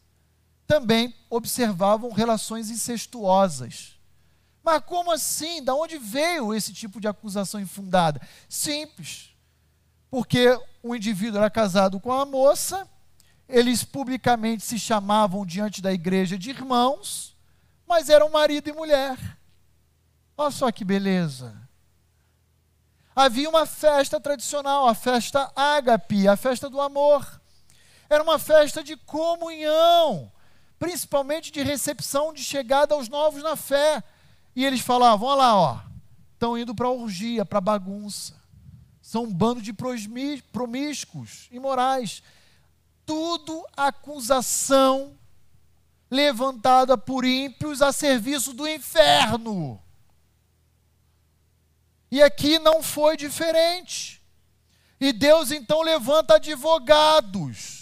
[0.72, 4.00] também observavam relações incestuosas.
[4.64, 5.62] Mas como assim?
[5.62, 8.26] Da onde veio esse tipo de acusação infundada?
[8.48, 9.36] Simples.
[10.10, 12.88] Porque o indivíduo era casado com a moça,
[13.46, 17.36] eles publicamente se chamavam diante da igreja de irmãos,
[17.86, 19.18] mas eram marido e mulher.
[20.38, 21.54] Olha só que beleza.
[23.14, 27.42] Havia uma festa tradicional, a festa ágape, a festa do amor.
[28.08, 30.32] Era uma festa de comunhão,
[30.82, 34.02] principalmente de recepção, de chegada aos novos na fé.
[34.56, 35.80] E eles falavam: olha lá, ó,
[36.32, 38.34] estão indo para a orgia, para a bagunça.
[39.00, 42.20] São um bando de promíscuos, imorais.
[43.06, 45.16] Tudo acusação
[46.10, 49.80] levantada por ímpios a serviço do inferno.
[52.10, 54.20] E aqui não foi diferente.
[55.00, 57.81] E Deus então levanta advogados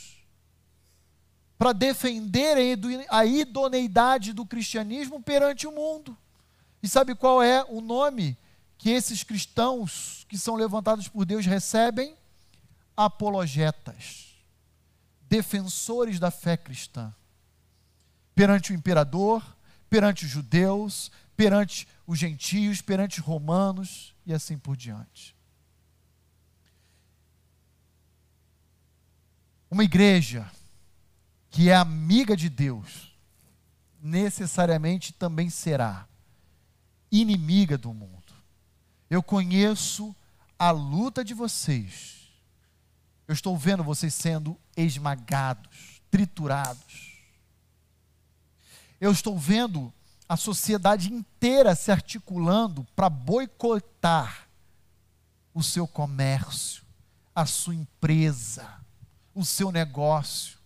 [1.61, 6.17] para defenderem a idoneidade do cristianismo perante o mundo.
[6.83, 8.35] E sabe qual é o nome
[8.79, 12.17] que esses cristãos que são levantados por Deus recebem?
[12.97, 14.29] Apologetas,
[15.29, 17.15] defensores da fé cristã.
[18.35, 19.45] Perante o imperador,
[19.91, 25.37] perante os judeus, perante os gentios, perante os romanos e assim por diante.
[29.71, 30.51] Uma igreja
[31.51, 33.15] que é amiga de Deus,
[34.01, 36.07] necessariamente também será
[37.11, 38.33] inimiga do mundo.
[39.09, 40.15] Eu conheço
[40.59, 42.31] a luta de vocês.
[43.27, 47.19] Eu estou vendo vocês sendo esmagados, triturados.
[49.01, 49.93] Eu estou vendo
[50.29, 54.49] a sociedade inteira se articulando para boicotar
[55.53, 56.85] o seu comércio,
[57.35, 58.69] a sua empresa,
[59.35, 60.60] o seu negócio.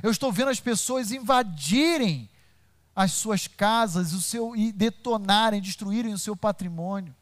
[0.00, 2.30] Eu estou vendo as pessoas invadirem
[2.94, 7.16] as suas casas o seu, e detonarem, destruírem o seu patrimônio.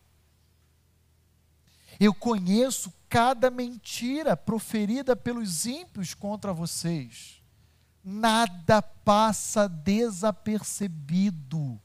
[1.99, 7.41] Eu conheço cada mentira proferida pelos ímpios contra vocês.
[8.03, 11.79] Nada passa desapercebido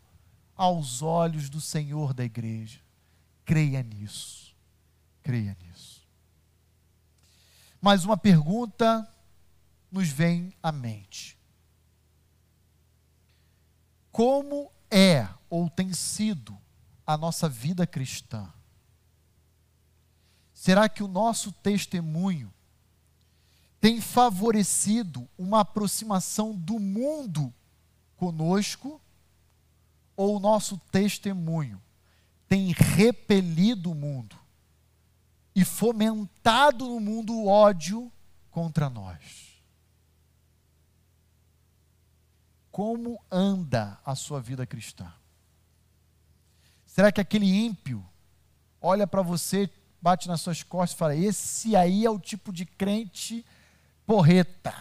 [0.56, 2.80] aos olhos do Senhor da igreja.
[3.44, 4.56] Creia nisso.
[5.22, 6.02] Creia nisso.
[7.82, 9.06] Mas uma pergunta
[9.96, 11.36] nos vem à mente
[14.16, 16.58] como é ou tem sido
[17.06, 18.50] a nossa vida cristã?
[20.54, 22.50] Será que o nosso testemunho
[23.82, 27.54] tem favorecido uma aproximação do mundo
[28.16, 29.02] conosco?
[30.16, 31.84] Ou o nosso testemunho
[32.48, 34.40] tem repelido o mundo
[35.54, 38.10] e fomentado no mundo o ódio
[38.50, 39.55] contra nós?
[42.76, 45.10] Como anda a sua vida cristã?
[46.86, 48.06] Será que aquele ímpio
[48.82, 49.70] olha para você,
[50.02, 53.46] bate nas suas costas e fala: Esse aí é o tipo de crente
[54.06, 54.74] porreta.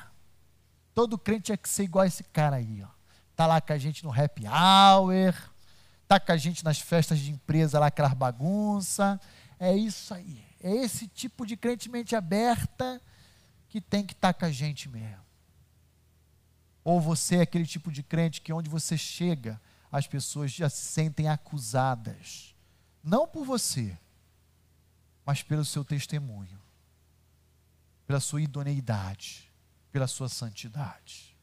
[0.93, 2.89] Todo crente é que ser igual a esse cara aí, ó.
[3.37, 5.33] Tá lá com a gente no happy hour,
[6.09, 9.21] tá com a gente nas festas de empresa lá, aquelas bagunça.
[9.57, 10.45] É isso aí.
[10.61, 13.01] É esse tipo de crente mente aberta
[13.69, 15.24] que tem que estar tá com a gente mesmo.
[16.85, 20.83] Ou você é aquele tipo de crente que onde você chega, as pessoas já se
[20.83, 22.55] sentem acusadas.
[23.03, 23.99] Não por você,
[25.25, 26.61] mas pelo seu testemunho,
[28.07, 29.51] pela sua idoneidade,
[29.91, 31.35] pela sua santidade.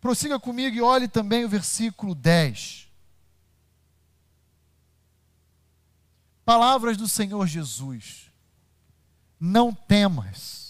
[0.00, 2.88] Prossiga comigo e olhe também o versículo 10.
[6.44, 8.30] Palavras do Senhor Jesus.
[9.38, 10.67] Não temas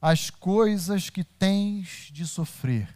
[0.00, 2.88] as coisas que tens de sofrer.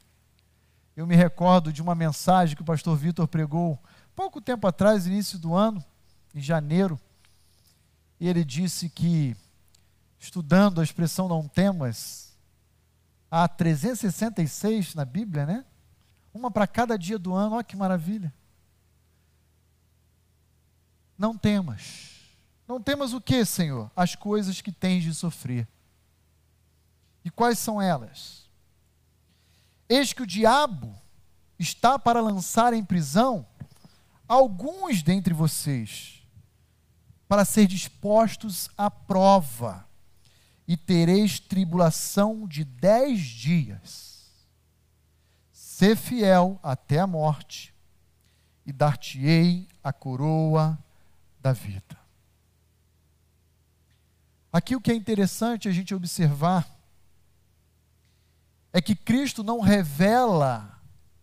[0.97, 3.79] Eu me recordo de uma mensagem que o pastor Vitor pregou
[4.14, 5.85] pouco tempo atrás, início do ano,
[6.35, 6.99] em janeiro.
[8.19, 9.37] E ele disse que,
[10.19, 12.33] estudando a expressão não temas,
[13.31, 15.65] há 366 na Bíblia, né?
[16.33, 18.33] Uma para cada dia do ano, olha que maravilha.
[21.19, 22.13] Não temas.
[22.67, 23.90] Não temas o que, Senhor?
[23.94, 25.69] As coisas que tens de sofrer.
[27.25, 28.44] E quais são elas?
[29.88, 30.94] Eis que o diabo
[31.58, 33.46] está para lançar em prisão
[34.29, 36.22] alguns dentre vocês,
[37.29, 39.88] para ser dispostos à prova,
[40.66, 44.33] e tereis tribulação de dez dias.
[45.52, 47.75] Ser fiel até a morte,
[48.64, 50.79] e dar-te-ei a coroa
[51.38, 51.98] da vida.
[54.50, 56.73] Aqui o que é interessante a gente observar
[58.75, 60.83] é que Cristo não revela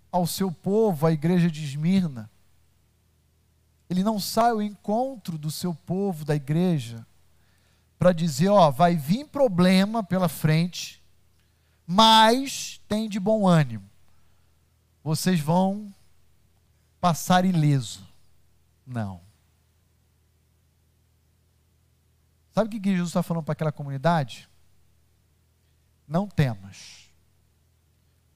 [0.10, 2.32] ao seu povo, a igreja de Esmirna,
[3.90, 7.06] ele não sai ao encontro do seu povo, da igreja,
[8.00, 11.04] para dizer: ó, vai vir problema pela frente,
[11.86, 13.84] mas tem de bom ânimo.
[15.04, 15.94] Vocês vão
[17.02, 18.08] passar ileso.
[18.88, 19.20] Não.
[22.54, 24.48] Sabe o que Jesus está falando para aquela comunidade?
[26.08, 27.01] Não temas,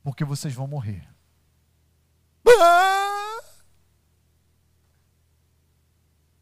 [0.05, 1.03] porque vocês vão morrer.
[2.47, 3.41] Ah!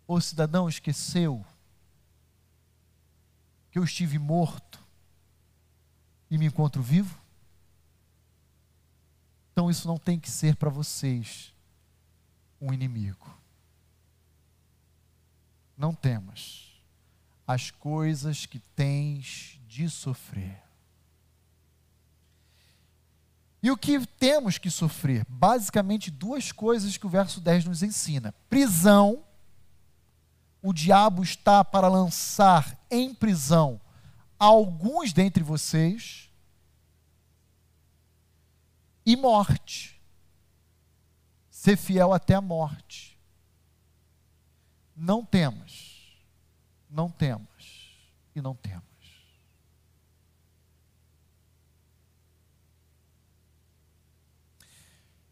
[0.06, 1.46] O cidadão esqueceu
[3.72, 4.86] que eu estive morto
[6.30, 7.18] e me encontro vivo?
[9.54, 11.54] Então isso não tem que ser para vocês
[12.60, 13.34] um inimigo.
[15.78, 16.84] Não temas
[17.48, 20.63] as coisas que tens de sofrer.
[23.64, 25.26] E o que temos que sofrer?
[25.30, 29.24] Basicamente, duas coisas que o verso 10 nos ensina: prisão
[30.62, 33.80] o diabo está para lançar em prisão
[34.38, 36.30] alguns dentre vocês
[39.06, 40.02] e morte.
[41.50, 43.18] Ser fiel até a morte.
[44.94, 46.18] Não temas,
[46.90, 47.98] não temas
[48.36, 48.93] e não temas.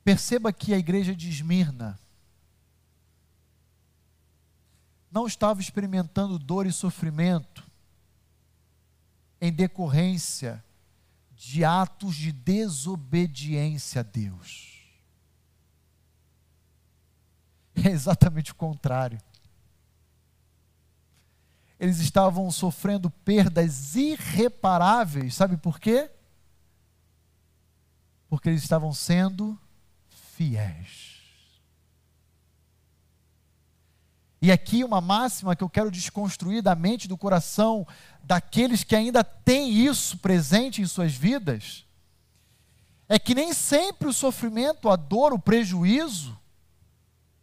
[0.03, 1.99] Perceba que a igreja de Esmirna
[5.11, 7.69] não estava experimentando dor e sofrimento
[9.39, 10.63] em decorrência
[11.31, 14.71] de atos de desobediência a Deus.
[17.75, 19.19] É exatamente o contrário.
[21.79, 26.11] Eles estavam sofrendo perdas irreparáveis, sabe por quê?
[28.29, 29.59] Porque eles estavam sendo
[30.41, 31.21] fiéis.
[34.41, 37.85] E aqui uma máxima que eu quero desconstruir da mente, do coração
[38.23, 41.85] daqueles que ainda têm isso presente em suas vidas,
[43.07, 46.35] é que nem sempre o sofrimento, a dor, o prejuízo,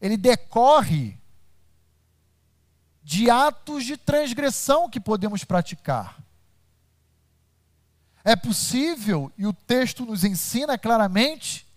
[0.01, 1.17] ele decorre
[3.05, 6.19] de atos de transgressão que podemos praticar.
[8.25, 11.68] É possível, e o texto nos ensina claramente,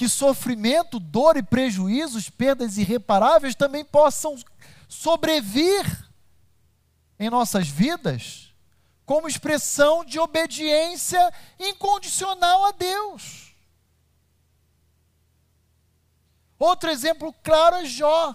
[0.00, 4.34] que sofrimento, dor e prejuízos, perdas irreparáveis também possam
[4.88, 6.08] sobrevir
[7.18, 8.54] em nossas vidas
[9.04, 11.20] como expressão de obediência
[11.58, 13.54] incondicional a Deus.
[16.58, 18.34] Outro exemplo claro é Jó.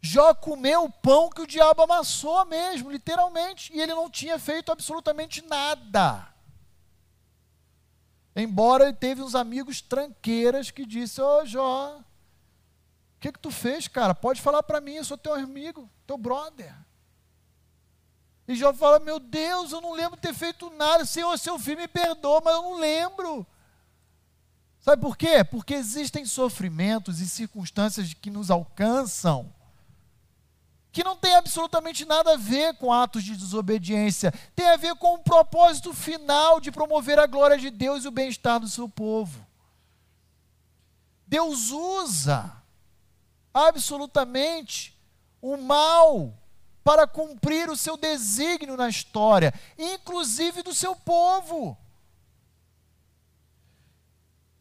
[0.00, 4.70] Jó comeu o pão que o diabo amassou mesmo, literalmente, e ele não tinha feito
[4.70, 6.32] absolutamente nada.
[8.40, 13.50] Embora ele teve uns amigos tranqueiras que disse: Ô oh, Jó, o que, que tu
[13.50, 14.14] fez, cara?
[14.14, 16.72] Pode falar para mim, eu sou teu amigo, teu brother.
[18.46, 21.04] E Jó fala: Meu Deus, eu não lembro ter feito nada.
[21.04, 23.44] Senhor, seu filho me perdoa, mas eu não lembro.
[24.78, 25.42] Sabe por quê?
[25.42, 29.52] Porque existem sofrimentos e circunstâncias que nos alcançam
[30.98, 35.14] que não tem absolutamente nada a ver com atos de desobediência, tem a ver com
[35.14, 39.46] o propósito final de promover a glória de Deus e o bem-estar do seu povo.
[41.24, 42.52] Deus usa
[43.54, 44.98] absolutamente
[45.40, 46.34] o mal
[46.82, 51.78] para cumprir o seu desígnio na história, inclusive do seu povo.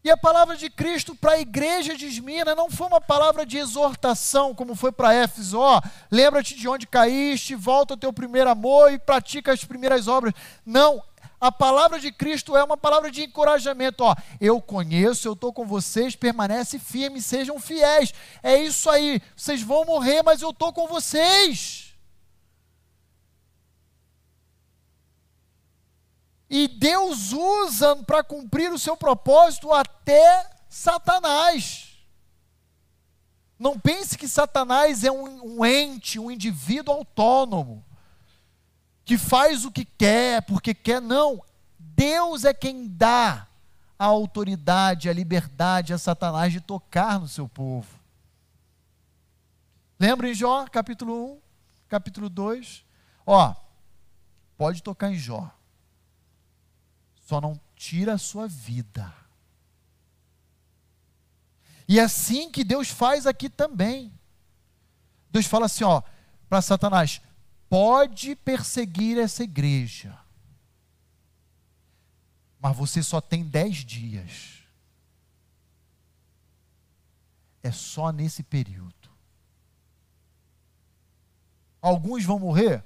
[0.03, 3.57] E a palavra de Cristo para a igreja de Esmirna não foi uma palavra de
[3.57, 8.93] exortação, como foi para Éfeso, ó, lembra-te de onde caíste, volta ao teu primeiro amor
[8.93, 10.33] e pratica as primeiras obras.
[10.65, 11.03] Não,
[11.41, 15.65] a palavra de Cristo é uma palavra de encorajamento, ó, eu conheço, eu estou com
[15.65, 18.13] vocês, permanece firme, sejam fiéis.
[18.41, 21.86] É isso aí, vocês vão morrer, mas eu estou com vocês.
[26.49, 31.97] E Deus usa para cumprir o seu propósito até Satanás.
[33.59, 37.83] Não pense que Satanás é um, um, ente, um indivíduo autônomo,
[39.03, 41.01] que faz o que quer, porque quer.
[41.01, 41.43] Não.
[41.79, 43.47] Deus é quem dá
[43.97, 47.97] a autoridade, a liberdade a Satanás de tocar no seu povo.
[49.99, 51.39] Lembra em Jó, capítulo 1,
[51.89, 52.85] capítulo 2?
[53.25, 53.55] Ó,
[54.55, 55.51] pode tocar em Jó.
[57.27, 59.13] Só não tira a sua vida.
[61.85, 64.17] E é assim que Deus faz aqui também.
[65.29, 66.01] Deus fala assim, ó,
[66.47, 67.21] para Satanás:
[67.67, 70.17] pode perseguir essa igreja,
[72.61, 74.63] Mas você só tem dez dias.
[77.61, 79.09] É só nesse período.
[81.81, 82.85] Alguns vão morrer?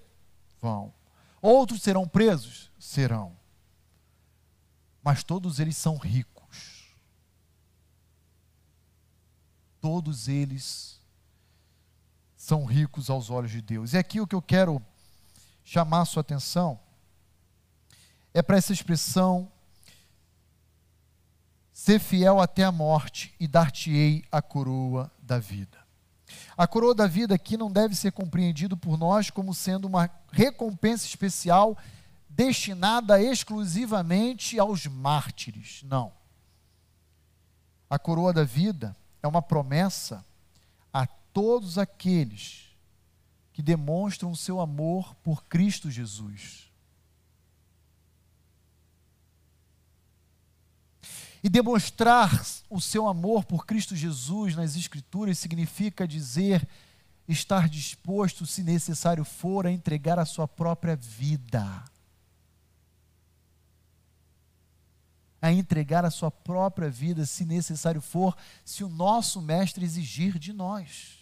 [0.59, 0.91] Vão.
[1.39, 2.71] Outros serão presos?
[2.79, 3.39] Serão.
[5.03, 6.95] Mas todos eles são ricos.
[9.79, 10.99] Todos eles
[12.35, 13.93] são ricos aos olhos de Deus.
[13.93, 14.81] E aqui o que eu quero
[15.63, 16.79] chamar a sua atenção
[18.33, 19.51] é para essa expressão
[21.71, 25.79] ser fiel até a morte e dar-te-ei a coroa da vida.
[26.55, 31.05] A coroa da vida aqui não deve ser compreendido por nós como sendo uma recompensa
[31.05, 31.77] especial
[32.35, 35.83] destinada exclusivamente aos mártires.
[35.83, 36.13] Não.
[37.89, 40.25] A coroa da vida é uma promessa
[40.93, 42.69] a todos aqueles
[43.53, 46.71] que demonstram o seu amor por Cristo Jesus.
[51.43, 56.67] E demonstrar o seu amor por Cristo Jesus nas Escrituras significa dizer
[57.27, 61.90] estar disposto, se necessário for, a entregar a sua própria vida.
[65.41, 70.53] A entregar a sua própria vida, se necessário for, se o nosso Mestre exigir de
[70.53, 71.17] nós.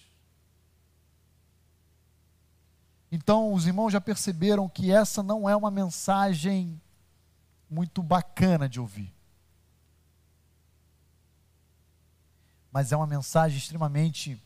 [3.11, 6.79] Então, os irmãos já perceberam que essa não é uma mensagem
[7.69, 9.13] muito bacana de ouvir.
[12.71, 14.41] mas é uma mensagem extremamente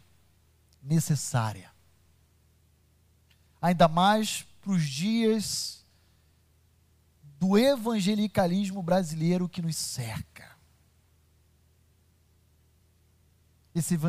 [0.81, 1.71] necessária.
[3.61, 5.82] Ainda mais para os dias
[7.43, 10.49] do evangelicalismo brasileiro que nos cerca.
[13.75, 13.99] Esse,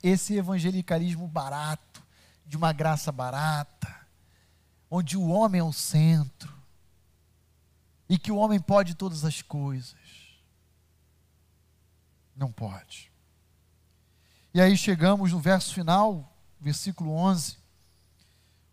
[0.00, 2.00] esse evangelicalismo barato,
[2.46, 3.92] de uma graça barata,
[4.88, 6.54] onde o homem é o centro
[8.08, 9.98] e que o homem pode todas as coisas.
[12.36, 13.10] Não pode.
[14.54, 17.58] E aí chegamos no verso final, versículo 11,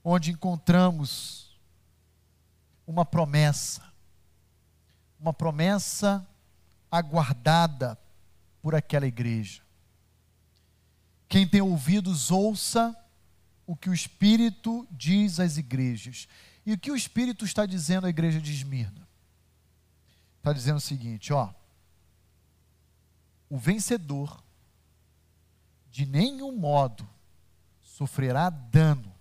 [0.03, 1.59] onde encontramos
[2.86, 3.91] uma promessa,
[5.24, 6.28] uma promessa
[6.91, 7.97] aguardada
[8.61, 9.61] por aquela igreja.
[11.30, 12.93] Quem tem ouvidos, ouça
[13.65, 16.28] o que o Espírito diz às igrejas.
[16.65, 19.07] E o que o Espírito está dizendo à igreja de Esmirna?
[20.39, 21.53] Está dizendo o seguinte: ó,
[23.49, 24.43] o vencedor
[25.89, 27.07] de nenhum modo
[27.82, 29.15] sofrerá dano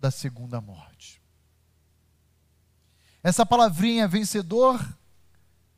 [0.00, 1.22] da segunda morte.
[3.22, 4.80] Essa palavrinha vencedor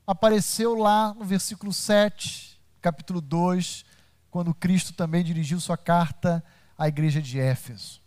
[0.06, 3.84] apareceu lá no versículo 7, capítulo 2,
[4.30, 6.44] quando Cristo também dirigiu sua carta
[6.76, 8.00] à igreja de Éfeso.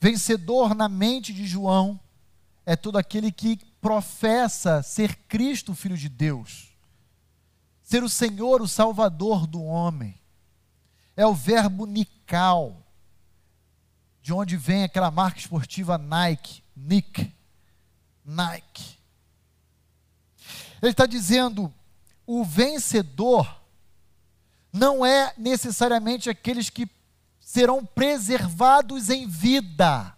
[0.00, 1.98] Vencedor na mente de João
[2.64, 6.74] é todo aquele que professa ser Cristo, Filho de Deus
[7.84, 10.18] ser o Senhor, o Salvador do homem.
[11.14, 12.82] É o verbo nical,
[14.20, 17.32] de onde vem aquela marca esportiva Nike, Nick,
[18.24, 18.98] Nike.
[20.80, 21.72] Ele está dizendo:
[22.26, 23.62] o vencedor
[24.72, 26.88] não é necessariamente aqueles que
[27.40, 30.16] serão preservados em vida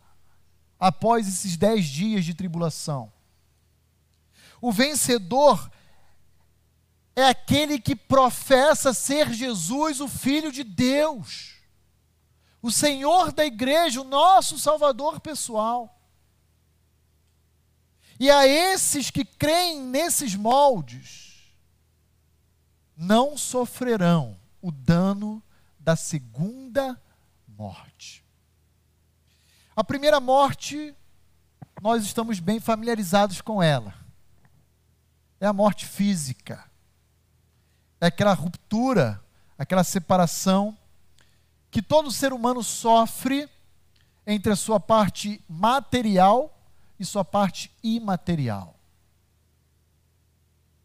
[0.78, 3.12] após esses dez dias de tribulação.
[4.60, 5.70] O vencedor
[7.14, 11.56] é aquele que professa ser Jesus, o Filho de Deus,
[12.62, 15.95] o Senhor da igreja, o nosso Salvador pessoal.
[18.18, 21.54] E a esses que creem nesses moldes,
[22.96, 25.42] não sofrerão o dano
[25.78, 27.00] da segunda
[27.46, 28.24] morte.
[29.74, 30.94] A primeira morte,
[31.82, 33.94] nós estamos bem familiarizados com ela.
[35.38, 36.64] É a morte física
[38.00, 39.22] é aquela ruptura,
[39.58, 40.76] aquela separação
[41.70, 43.48] que todo ser humano sofre
[44.26, 46.55] entre a sua parte material
[46.98, 48.74] e sua parte imaterial.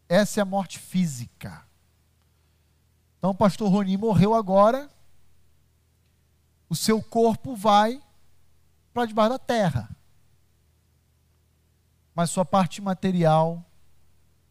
[0.08, 1.66] Essa é a morte física.
[3.18, 4.90] Então, o pastor Roni morreu agora,
[6.68, 8.02] o seu corpo vai
[8.92, 9.88] para debaixo da terra.
[12.14, 13.64] Mas sua parte material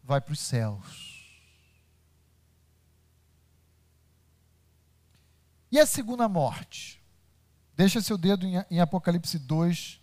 [0.02, 1.12] vai para os céus.
[5.70, 7.02] E a segunda morte?
[7.74, 10.01] Deixa seu dedo em, Apocalipse 2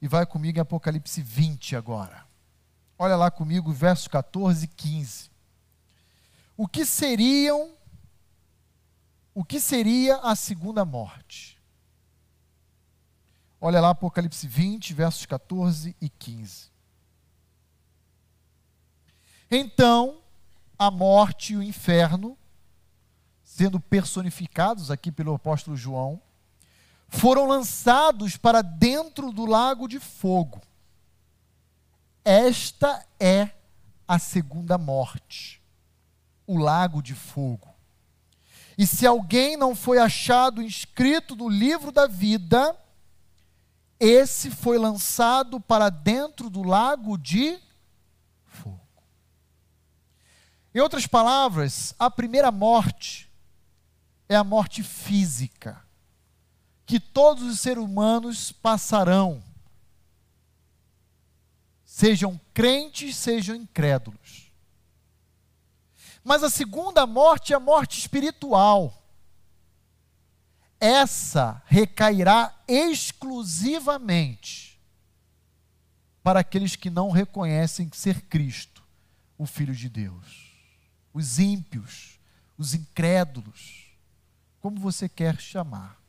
[0.00, 2.24] e vai comigo em Apocalipse 20 agora.
[2.98, 5.30] Olha lá comigo, versos 14 e 15.
[6.56, 7.74] O que seriam
[9.32, 11.58] o que seria a segunda morte?
[13.60, 16.70] Olha lá Apocalipse 20, versos 14 e 15.
[19.50, 20.20] Então,
[20.78, 22.36] a morte e o inferno,
[23.42, 26.20] sendo personificados aqui pelo apóstolo João,
[27.10, 30.62] foram lançados para dentro do lago de fogo.
[32.24, 33.50] Esta é
[34.06, 35.60] a segunda morte,
[36.46, 37.68] o lago de fogo.
[38.78, 42.74] E se alguém não foi achado inscrito no livro da vida,
[43.98, 47.58] esse foi lançado para dentro do lago de
[48.46, 48.80] fogo.
[50.72, 53.28] Em outras palavras, a primeira morte
[54.28, 55.89] é a morte física,
[56.90, 59.42] que todos os seres humanos passarão,
[61.84, 64.50] sejam crentes, sejam incrédulos.
[66.24, 69.00] Mas a segunda morte é a morte espiritual
[70.80, 74.80] essa recairá exclusivamente
[76.22, 78.82] para aqueles que não reconhecem ser Cristo,
[79.36, 80.50] o Filho de Deus.
[81.12, 82.18] Os ímpios,
[82.56, 83.90] os incrédulos,
[84.58, 85.99] como você quer chamar.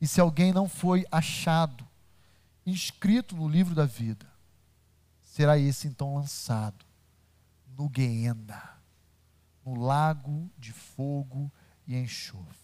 [0.00, 1.86] E se alguém não foi achado,
[2.64, 4.26] inscrito no livro da vida,
[5.22, 6.84] será esse então lançado
[7.76, 8.60] no Guienda,
[9.64, 11.50] no lago de fogo
[11.86, 12.58] e enxofre.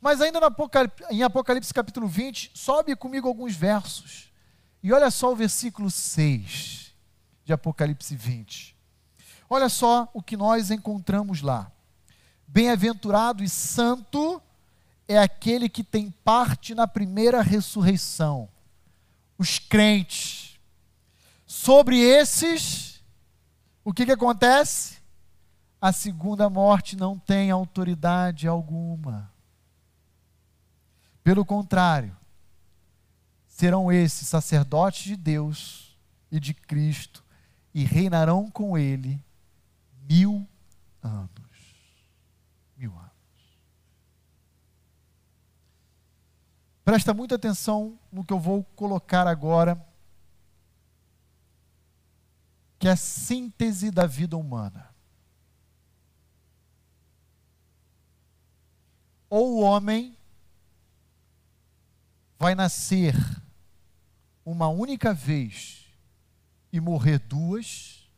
[0.00, 4.30] Mas ainda Apocalipse, em Apocalipse capítulo 20, sobe comigo alguns versos.
[4.82, 6.94] E olha só o versículo 6
[7.44, 8.76] de Apocalipse 20.
[9.48, 11.72] Olha só o que nós encontramos lá.
[12.46, 14.40] Bem-aventurado e santo
[15.08, 18.48] é aquele que tem parte na primeira ressurreição.
[19.38, 20.58] Os crentes.
[21.46, 23.02] Sobre esses,
[23.84, 24.96] o que, que acontece?
[25.80, 29.32] a segunda morte não tem autoridade alguma.
[31.22, 32.16] Pelo contrário,
[33.46, 35.96] serão esses sacerdotes de Deus
[36.30, 37.24] e de Cristo
[37.74, 39.22] e reinarão com ele
[40.08, 40.46] mil
[41.02, 41.30] anos.
[42.76, 43.10] Mil anos.
[46.86, 49.78] Presta muita atenção no que eu vou colocar agora,
[52.78, 54.96] que é a síntese da vida humana.
[59.28, 60.16] ou o homem
[62.38, 63.14] vai nascer
[64.44, 65.86] uma única vez
[66.72, 68.10] e morrer duas,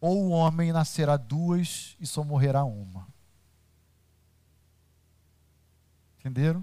[0.00, 3.06] ou o homem nascerá duas e só morrerá uma.
[6.28, 6.62] Entenderam?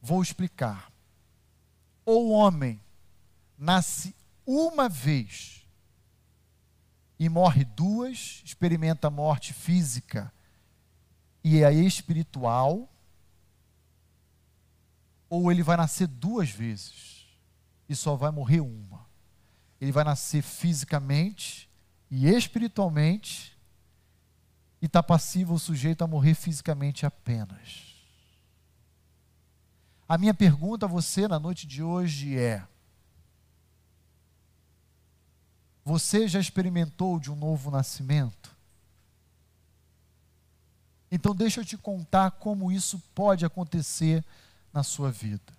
[0.00, 0.92] Vou explicar.
[2.04, 2.80] O homem
[3.58, 4.14] nasce
[4.46, 5.66] uma vez
[7.18, 10.32] e morre duas, experimenta a morte física
[11.42, 12.88] e a espiritual,
[15.28, 17.26] ou ele vai nascer duas vezes
[17.88, 19.04] e só vai morrer uma.
[19.80, 21.68] Ele vai nascer fisicamente
[22.08, 23.55] e espiritualmente
[24.80, 27.94] e está passivo ou sujeito a morrer fisicamente apenas.
[30.08, 32.66] A minha pergunta a você na noite de hoje é:
[35.84, 38.54] Você já experimentou de um novo nascimento?
[41.10, 44.24] Então, deixa eu te contar como isso pode acontecer
[44.72, 45.56] na sua vida.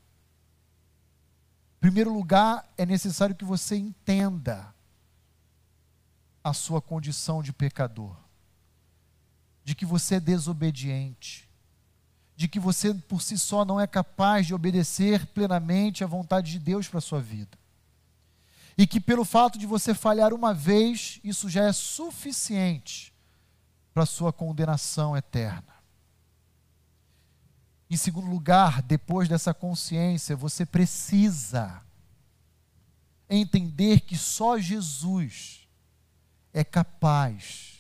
[1.78, 4.74] Em primeiro lugar, é necessário que você entenda
[6.44, 8.16] a sua condição de pecador,
[9.68, 11.46] de que você é desobediente,
[12.38, 16.58] de que você por si só não é capaz de obedecer plenamente à vontade de
[16.58, 17.58] Deus para a sua vida
[18.78, 23.14] e que pelo fato de você falhar uma vez, isso já é suficiente
[23.94, 25.76] para sua condenação eterna.
[27.90, 31.82] Em segundo lugar, depois dessa consciência, você precisa
[33.30, 35.68] entender que só Jesus
[36.54, 37.77] é capaz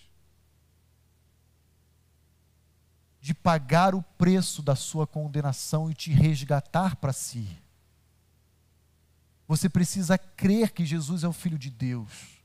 [3.27, 7.45] de pagar o preço da sua condenação e te resgatar para si.
[9.45, 12.41] Você precisa crer que Jesus é o Filho de Deus.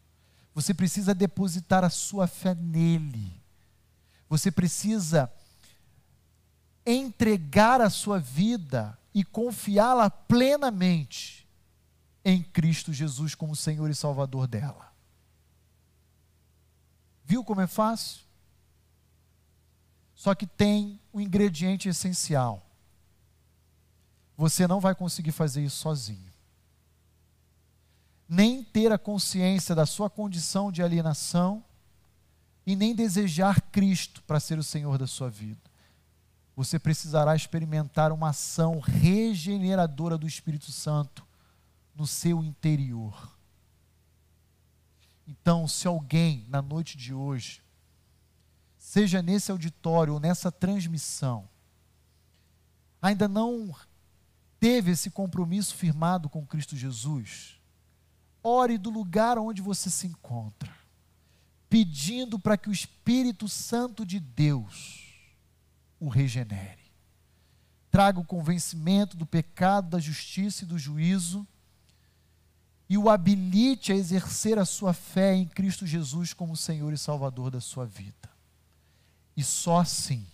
[0.53, 3.33] Você precisa depositar a sua fé nele.
[4.29, 5.33] Você precisa
[6.85, 11.49] entregar a sua vida e confiá-la plenamente
[12.25, 14.93] em Cristo Jesus como Senhor e Salvador dela.
[17.25, 18.32] Viu como é fácil?
[20.23, 22.65] Só que tem um ingrediente essencial.
[24.37, 26.33] Você não vai conseguir fazer isso sozinho
[28.35, 31.63] nem ter a consciência da sua condição de alienação
[32.67, 35.61] e nem desejar Cristo para ser o Senhor da sua vida.
[36.57, 41.27] você precisará experimentar uma ação regeneradora do Espírito Santo
[41.95, 43.37] no seu interior.
[45.29, 47.62] Então, se alguém na noite de hoje,
[48.93, 51.49] seja nesse auditório ou nessa transmissão,
[53.01, 53.75] ainda não
[54.61, 57.59] teve esse compromisso firmado com Cristo Jesus,
[58.43, 60.71] ore do lugar onde você se encontra,
[61.71, 65.27] pedindo para que o Espírito Santo de Deus
[65.99, 66.93] o regenere.
[67.91, 71.49] Traga o convencimento do pecado, da justiça e do juízo
[72.91, 77.51] e o habilite a exercer a sua fé em Cristo Jesus como Senhor e Salvador
[77.51, 78.32] da sua vida.
[79.37, 80.27] E só assim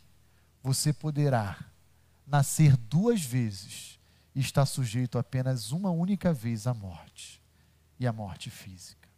[0.62, 1.59] você poderá
[2.26, 3.99] nascer duas vezes
[4.34, 7.40] e estar sujeito apenas uma única vez à morte
[7.99, 9.09] e à morte física.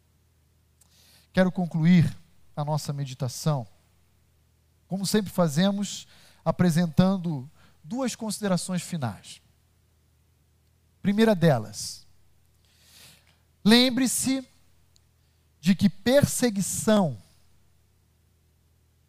[1.33, 2.17] Quero concluir
[2.55, 3.67] a nossa meditação,
[4.87, 6.07] como sempre fazemos,
[6.43, 7.49] apresentando
[7.83, 9.41] duas considerações finais.
[11.01, 12.05] Primeira delas,
[13.63, 14.47] lembre-se
[15.59, 17.17] de que perseguição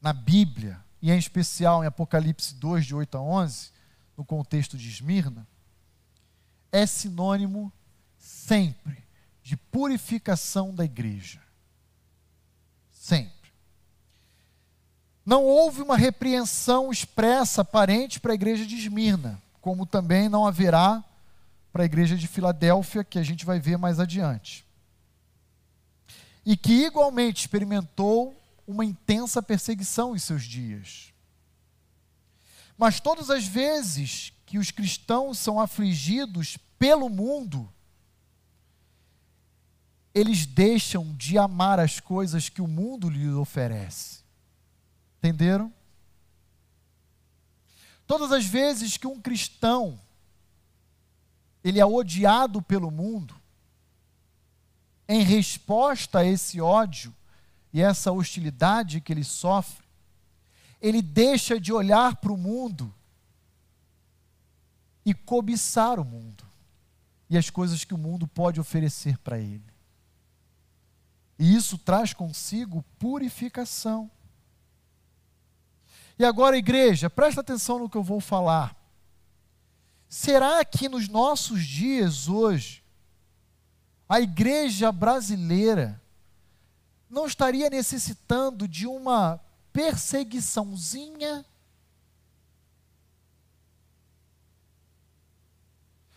[0.02, 3.70] na Bíblia, e em especial em Apocalipse 2, de 8 a 11,
[4.16, 5.46] no contexto de Esmirna,
[6.72, 7.72] é sinônimo
[8.18, 9.04] sempre
[9.42, 11.40] de purificação da igreja.
[12.92, 13.52] Sempre.
[15.24, 21.02] Não houve uma repreensão expressa, aparente, para a igreja de Esmirna, como também não haverá
[21.72, 24.64] para a igreja de Filadélfia, que a gente vai ver mais adiante.
[26.44, 28.36] E que igualmente experimentou
[28.66, 31.12] uma intensa perseguição em seus dias.
[32.76, 37.72] Mas todas as vezes que os cristãos são afligidos pelo mundo,
[40.14, 44.20] eles deixam de amar as coisas que o mundo lhes oferece.
[45.18, 45.72] Entenderam?
[48.06, 49.98] Todas as vezes que um cristão
[51.64, 53.40] ele é odiado pelo mundo,
[55.08, 57.14] em resposta a esse ódio
[57.72, 59.84] e essa hostilidade que ele sofre,
[60.80, 62.92] ele deixa de olhar para o mundo
[65.04, 66.44] e cobiçar o mundo
[67.30, 69.72] e as coisas que o mundo pode oferecer para ele.
[71.38, 74.10] E isso traz consigo purificação.
[76.18, 78.76] E agora, igreja, presta atenção no que eu vou falar.
[80.08, 82.84] Será que nos nossos dias hoje,
[84.06, 86.01] a igreja brasileira
[87.12, 89.38] não estaria necessitando de uma
[89.70, 91.44] perseguiçãozinha?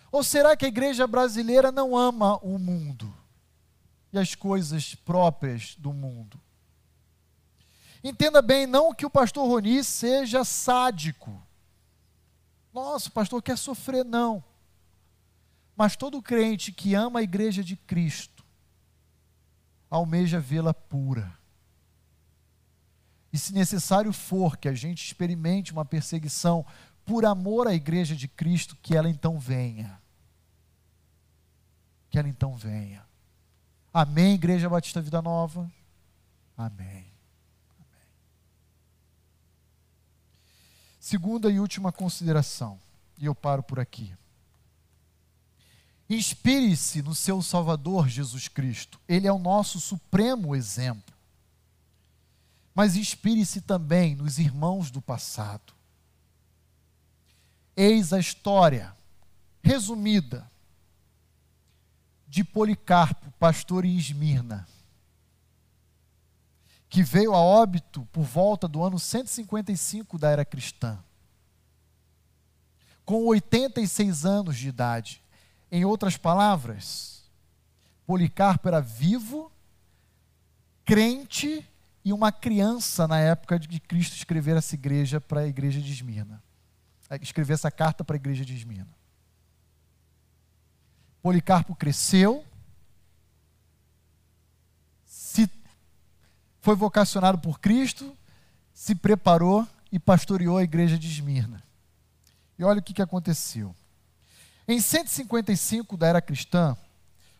[0.09, 3.13] Ou será que a igreja brasileira não ama o mundo
[4.13, 6.39] e as coisas próprias do mundo?
[8.01, 11.43] Entenda bem, não que o pastor Roni seja sádico.
[12.71, 14.41] Nossa, o pastor quer sofrer, não.
[15.75, 18.34] Mas todo crente que ama a igreja de Cristo
[19.95, 21.37] almeja vê-la pura.
[23.31, 26.65] E se necessário for que a gente experimente uma perseguição
[27.05, 30.01] por amor à igreja de Cristo, que ela então venha.
[32.09, 33.05] Que ela então venha.
[33.93, 35.71] Amém, Igreja Batista Vida Nova?
[36.57, 37.05] Amém.
[40.99, 42.79] Segunda e última consideração,
[43.19, 44.13] e eu paro por aqui.
[46.09, 51.15] Inspire-se no seu Salvador Jesus Cristo, ele é o nosso supremo exemplo.
[52.73, 55.73] Mas inspire-se também nos irmãos do passado.
[57.75, 58.95] Eis a história
[59.63, 60.49] resumida
[62.27, 64.67] de Policarpo, pastor em Esmirna
[66.95, 70.97] que veio a óbito por volta do ano 155 da era cristã.
[73.03, 75.21] Com 86 anos de idade.
[75.71, 77.23] Em outras palavras,
[78.05, 79.51] Policarpo era vivo,
[80.83, 81.67] crente
[82.03, 86.43] e uma criança na época de Cristo escrever essa igreja para a igreja de Esmirna.
[87.21, 88.95] Escrever essa carta para a igreja de Esmirna.
[91.21, 92.45] Policarpo cresceu,
[96.65, 98.11] foi vocacionado por Cristo,
[98.73, 101.61] se preparou e pastoreou a igreja de Esmirna.
[102.57, 103.75] E olha o que, que aconteceu.
[104.67, 106.75] Em 155 da era cristã,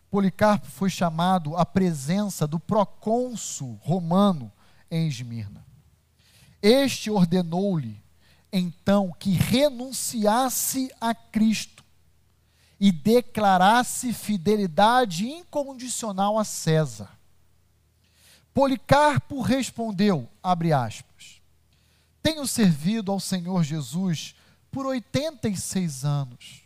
[0.10, 4.52] Policarpo foi chamado à presença do procônsul romano
[4.90, 5.66] em Esmirna.
[6.62, 8.02] Este ordenou-lhe,
[8.52, 11.84] então, que renunciasse a Cristo
[12.80, 17.16] e declarasse fidelidade incondicional a César
[18.56, 21.42] Policarpo respondeu, abre aspas,
[22.24, 24.34] tenho servido ao Senhor Jesus
[24.72, 26.65] por 86 anos.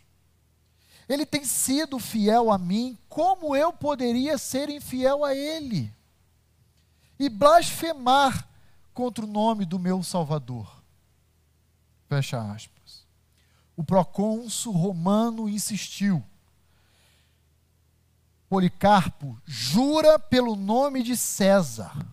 [1.10, 5.92] Ele tem sido fiel a mim, como eu poderia ser infiel a ele?
[7.18, 8.48] E blasfemar
[8.94, 10.70] contra o nome do meu Salvador.
[12.08, 13.04] Fecha aspas.
[13.76, 16.22] O procônsul romano insistiu.
[18.48, 22.06] Policarpo, jura pelo nome de César,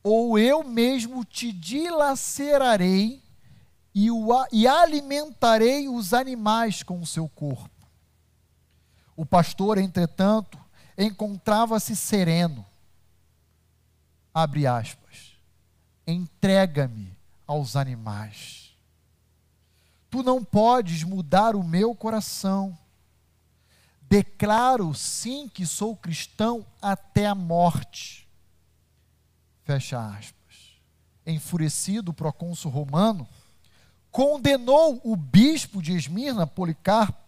[0.00, 3.20] ou eu mesmo te dilacerarei
[3.92, 7.81] e, o, e alimentarei os animais com o seu corpo.
[9.16, 10.58] O pastor, entretanto,
[10.96, 12.64] encontrava-se sereno.
[14.32, 15.36] Abre aspas.
[16.06, 18.74] Entrega-me aos animais.
[20.10, 22.76] Tu não podes mudar o meu coração.
[24.02, 28.28] Declaro sim que sou cristão até a morte.
[29.64, 30.32] Fecha aspas.
[31.26, 33.28] Enfurecido, o procônsul romano
[34.12, 37.21] condenou o bispo de Esmirna, Policarpo,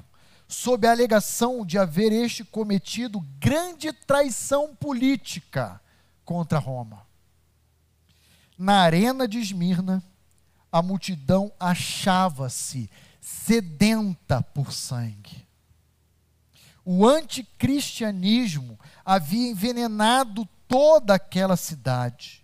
[0.47, 5.81] sob a alegação de haver este cometido grande traição política
[6.25, 7.07] contra Roma.
[8.57, 10.03] Na arena de Esmirna,
[10.71, 12.91] a multidão achava-se
[13.21, 15.45] sedenta por sangue.
[16.85, 22.44] O anticristianismo havia envenenado toda aquela cidade.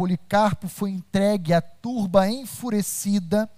[0.00, 3.50] Policarpo foi entregue à turba enfurecida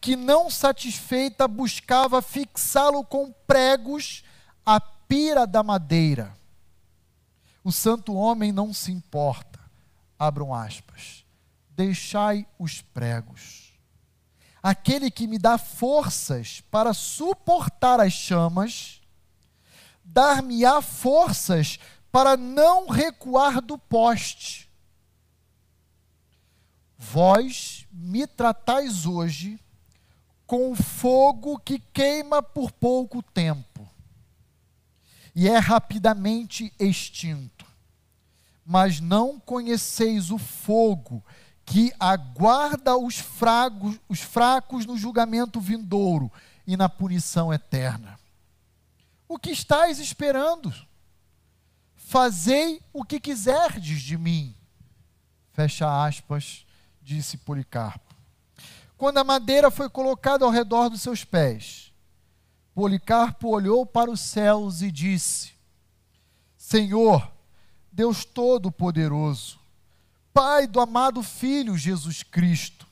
[0.00, 4.22] que, não satisfeita, buscava fixá-lo com pregos
[4.64, 6.32] à pira da madeira.
[7.64, 9.58] O santo homem não se importa,
[10.16, 11.24] abram aspas,
[11.70, 13.72] deixai os pregos.
[14.62, 19.00] Aquele que me dá forças para suportar as chamas,
[20.04, 21.80] dar-me-á forças
[22.12, 24.67] para não recuar do poste.
[26.98, 29.60] Vós me tratais hoje
[30.44, 33.88] com fogo que queima por pouco tempo
[35.40, 37.64] e é rapidamente extinto.
[38.66, 41.24] Mas não conheceis o fogo
[41.64, 46.32] que aguarda os fracos, os fracos no julgamento vindouro
[46.66, 48.18] e na punição eterna.
[49.28, 50.74] O que estáis esperando?
[51.94, 54.56] Fazei o que quiserdes de mim.
[55.52, 56.66] Fecha aspas,
[57.08, 58.14] disse Policarpo
[58.98, 61.92] quando a madeira foi colocada ao redor dos seus pés.
[62.74, 65.52] Policarpo olhou para os céus e disse:
[66.56, 67.30] Senhor,
[67.90, 69.58] Deus Todo-Poderoso,
[70.34, 72.86] Pai do amado Filho Jesus Cristo,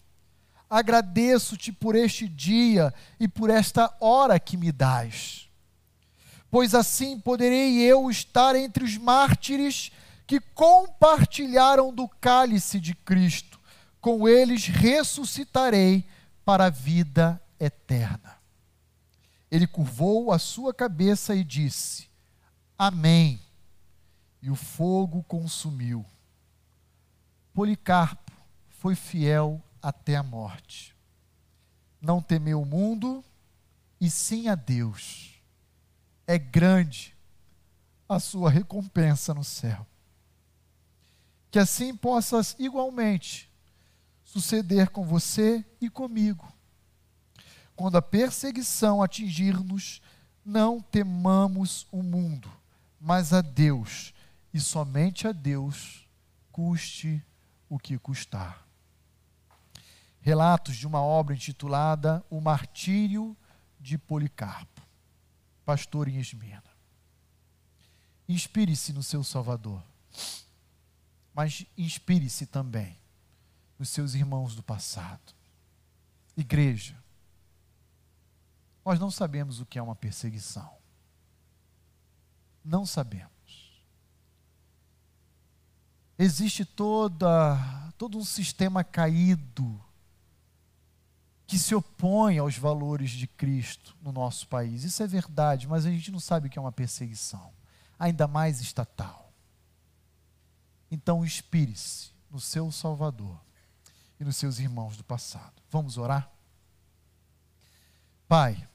[0.70, 5.48] agradeço-te por este dia e por esta hora que me dás.
[6.48, 9.90] Pois assim poderei eu estar entre os mártires
[10.24, 13.55] que compartilharam do cálice de Cristo
[14.06, 16.08] com eles ressuscitarei
[16.44, 18.38] para a vida eterna.
[19.50, 22.08] Ele curvou a sua cabeça e disse:
[22.78, 23.40] Amém.
[24.40, 26.06] E o fogo consumiu.
[27.52, 28.30] Policarpo
[28.68, 30.94] foi fiel até a morte.
[32.00, 33.24] Não temeu o mundo,
[34.00, 35.34] e sim a Deus.
[36.28, 37.12] É grande
[38.08, 39.84] a sua recompensa no céu.
[41.50, 43.45] Que assim possas igualmente
[44.26, 46.52] suceder com você e comigo.
[47.74, 50.02] Quando a perseguição atingir-nos,
[50.44, 52.50] não temamos o mundo,
[53.00, 54.12] mas a Deus,
[54.52, 56.06] e somente a Deus,
[56.50, 57.24] custe
[57.68, 58.66] o que custar.
[60.20, 63.36] Relatos de uma obra intitulada O Martírio
[63.78, 64.82] de Policarpo,
[65.64, 66.64] pastor em Esmirna.
[68.28, 69.82] Inspire-se no seu Salvador,
[71.32, 72.98] mas inspire-se também
[73.78, 75.34] os seus irmãos do passado.
[76.36, 76.96] Igreja,
[78.84, 80.76] nós não sabemos o que é uma perseguição.
[82.64, 83.30] Não sabemos.
[86.18, 89.80] Existe toda, todo um sistema caído
[91.46, 94.82] que se opõe aos valores de Cristo no nosso país.
[94.82, 97.52] Isso é verdade, mas a gente não sabe o que é uma perseguição,
[97.98, 99.32] ainda mais estatal.
[100.90, 103.45] Então, inspire-se no seu Salvador
[104.18, 105.62] e nos seus irmãos do passado.
[105.70, 106.30] Vamos orar?
[108.28, 108.68] Pai,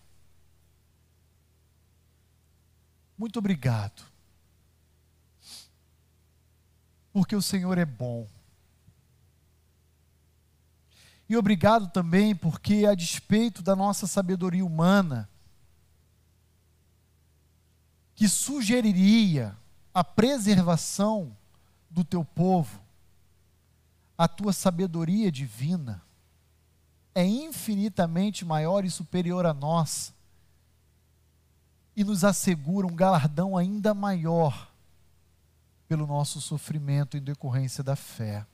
[3.17, 4.03] muito obrigado,
[7.11, 8.27] porque o Senhor é bom.
[11.27, 15.29] E obrigado também porque, a despeito da nossa sabedoria humana,
[18.15, 19.55] que sugeriria
[19.93, 21.35] a preservação
[21.89, 22.80] do teu povo,
[24.21, 25.99] a tua sabedoria divina
[27.15, 30.13] é infinitamente maior e superior à nossa
[31.95, 34.71] e nos assegura um galardão ainda maior
[35.87, 38.45] pelo nosso sofrimento em decorrência da fé.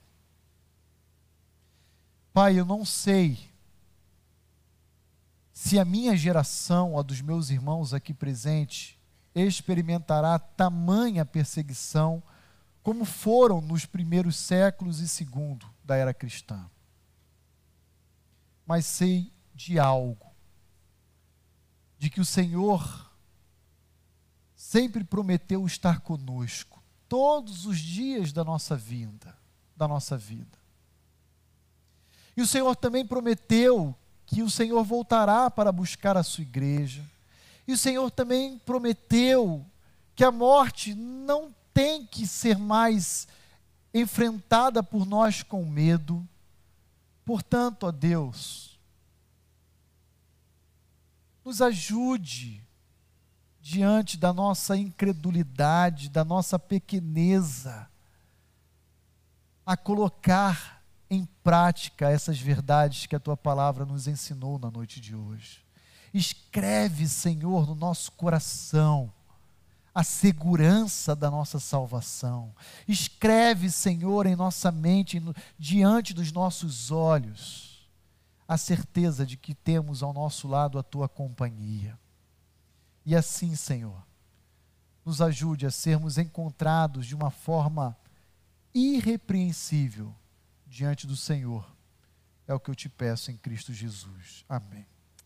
[2.31, 3.37] Pai, eu não sei
[5.51, 8.97] se a minha geração, a dos meus irmãos aqui presentes,
[9.35, 12.23] experimentará tamanha perseguição
[12.87, 16.71] como foram nos primeiros séculos e segundo da era cristã.
[18.65, 20.33] Mas sei de algo,
[21.97, 23.11] de que o Senhor
[24.55, 29.37] sempre prometeu estar conosco todos os dias da nossa vida,
[29.75, 30.57] da nossa vida.
[32.37, 33.93] E o Senhor também prometeu
[34.25, 37.03] que o Senhor voltará para buscar a sua igreja.
[37.67, 39.65] E o Senhor também prometeu
[40.15, 43.27] que a morte não tem que ser mais
[43.93, 46.27] enfrentada por nós com medo.
[47.23, 48.79] Portanto, ó Deus,
[51.45, 52.65] nos ajude
[53.61, 57.87] diante da nossa incredulidade, da nossa pequeneza,
[59.63, 65.15] a colocar em prática essas verdades que a tua palavra nos ensinou na noite de
[65.15, 65.63] hoje.
[66.11, 69.13] Escreve, Senhor, no nosso coração
[69.97, 72.53] a segurança da nossa salvação.
[72.87, 75.19] Escreve, Senhor, em nossa mente,
[75.57, 77.89] diante dos nossos olhos,
[78.47, 81.97] a certeza de que temos ao nosso lado a tua companhia.
[83.03, 84.05] E assim, Senhor,
[85.03, 87.97] nos ajude a sermos encontrados de uma forma
[88.75, 90.13] irrepreensível
[90.67, 91.67] diante do Senhor.
[92.47, 94.45] É o que eu te peço em Cristo Jesus.
[94.47, 94.85] Amém.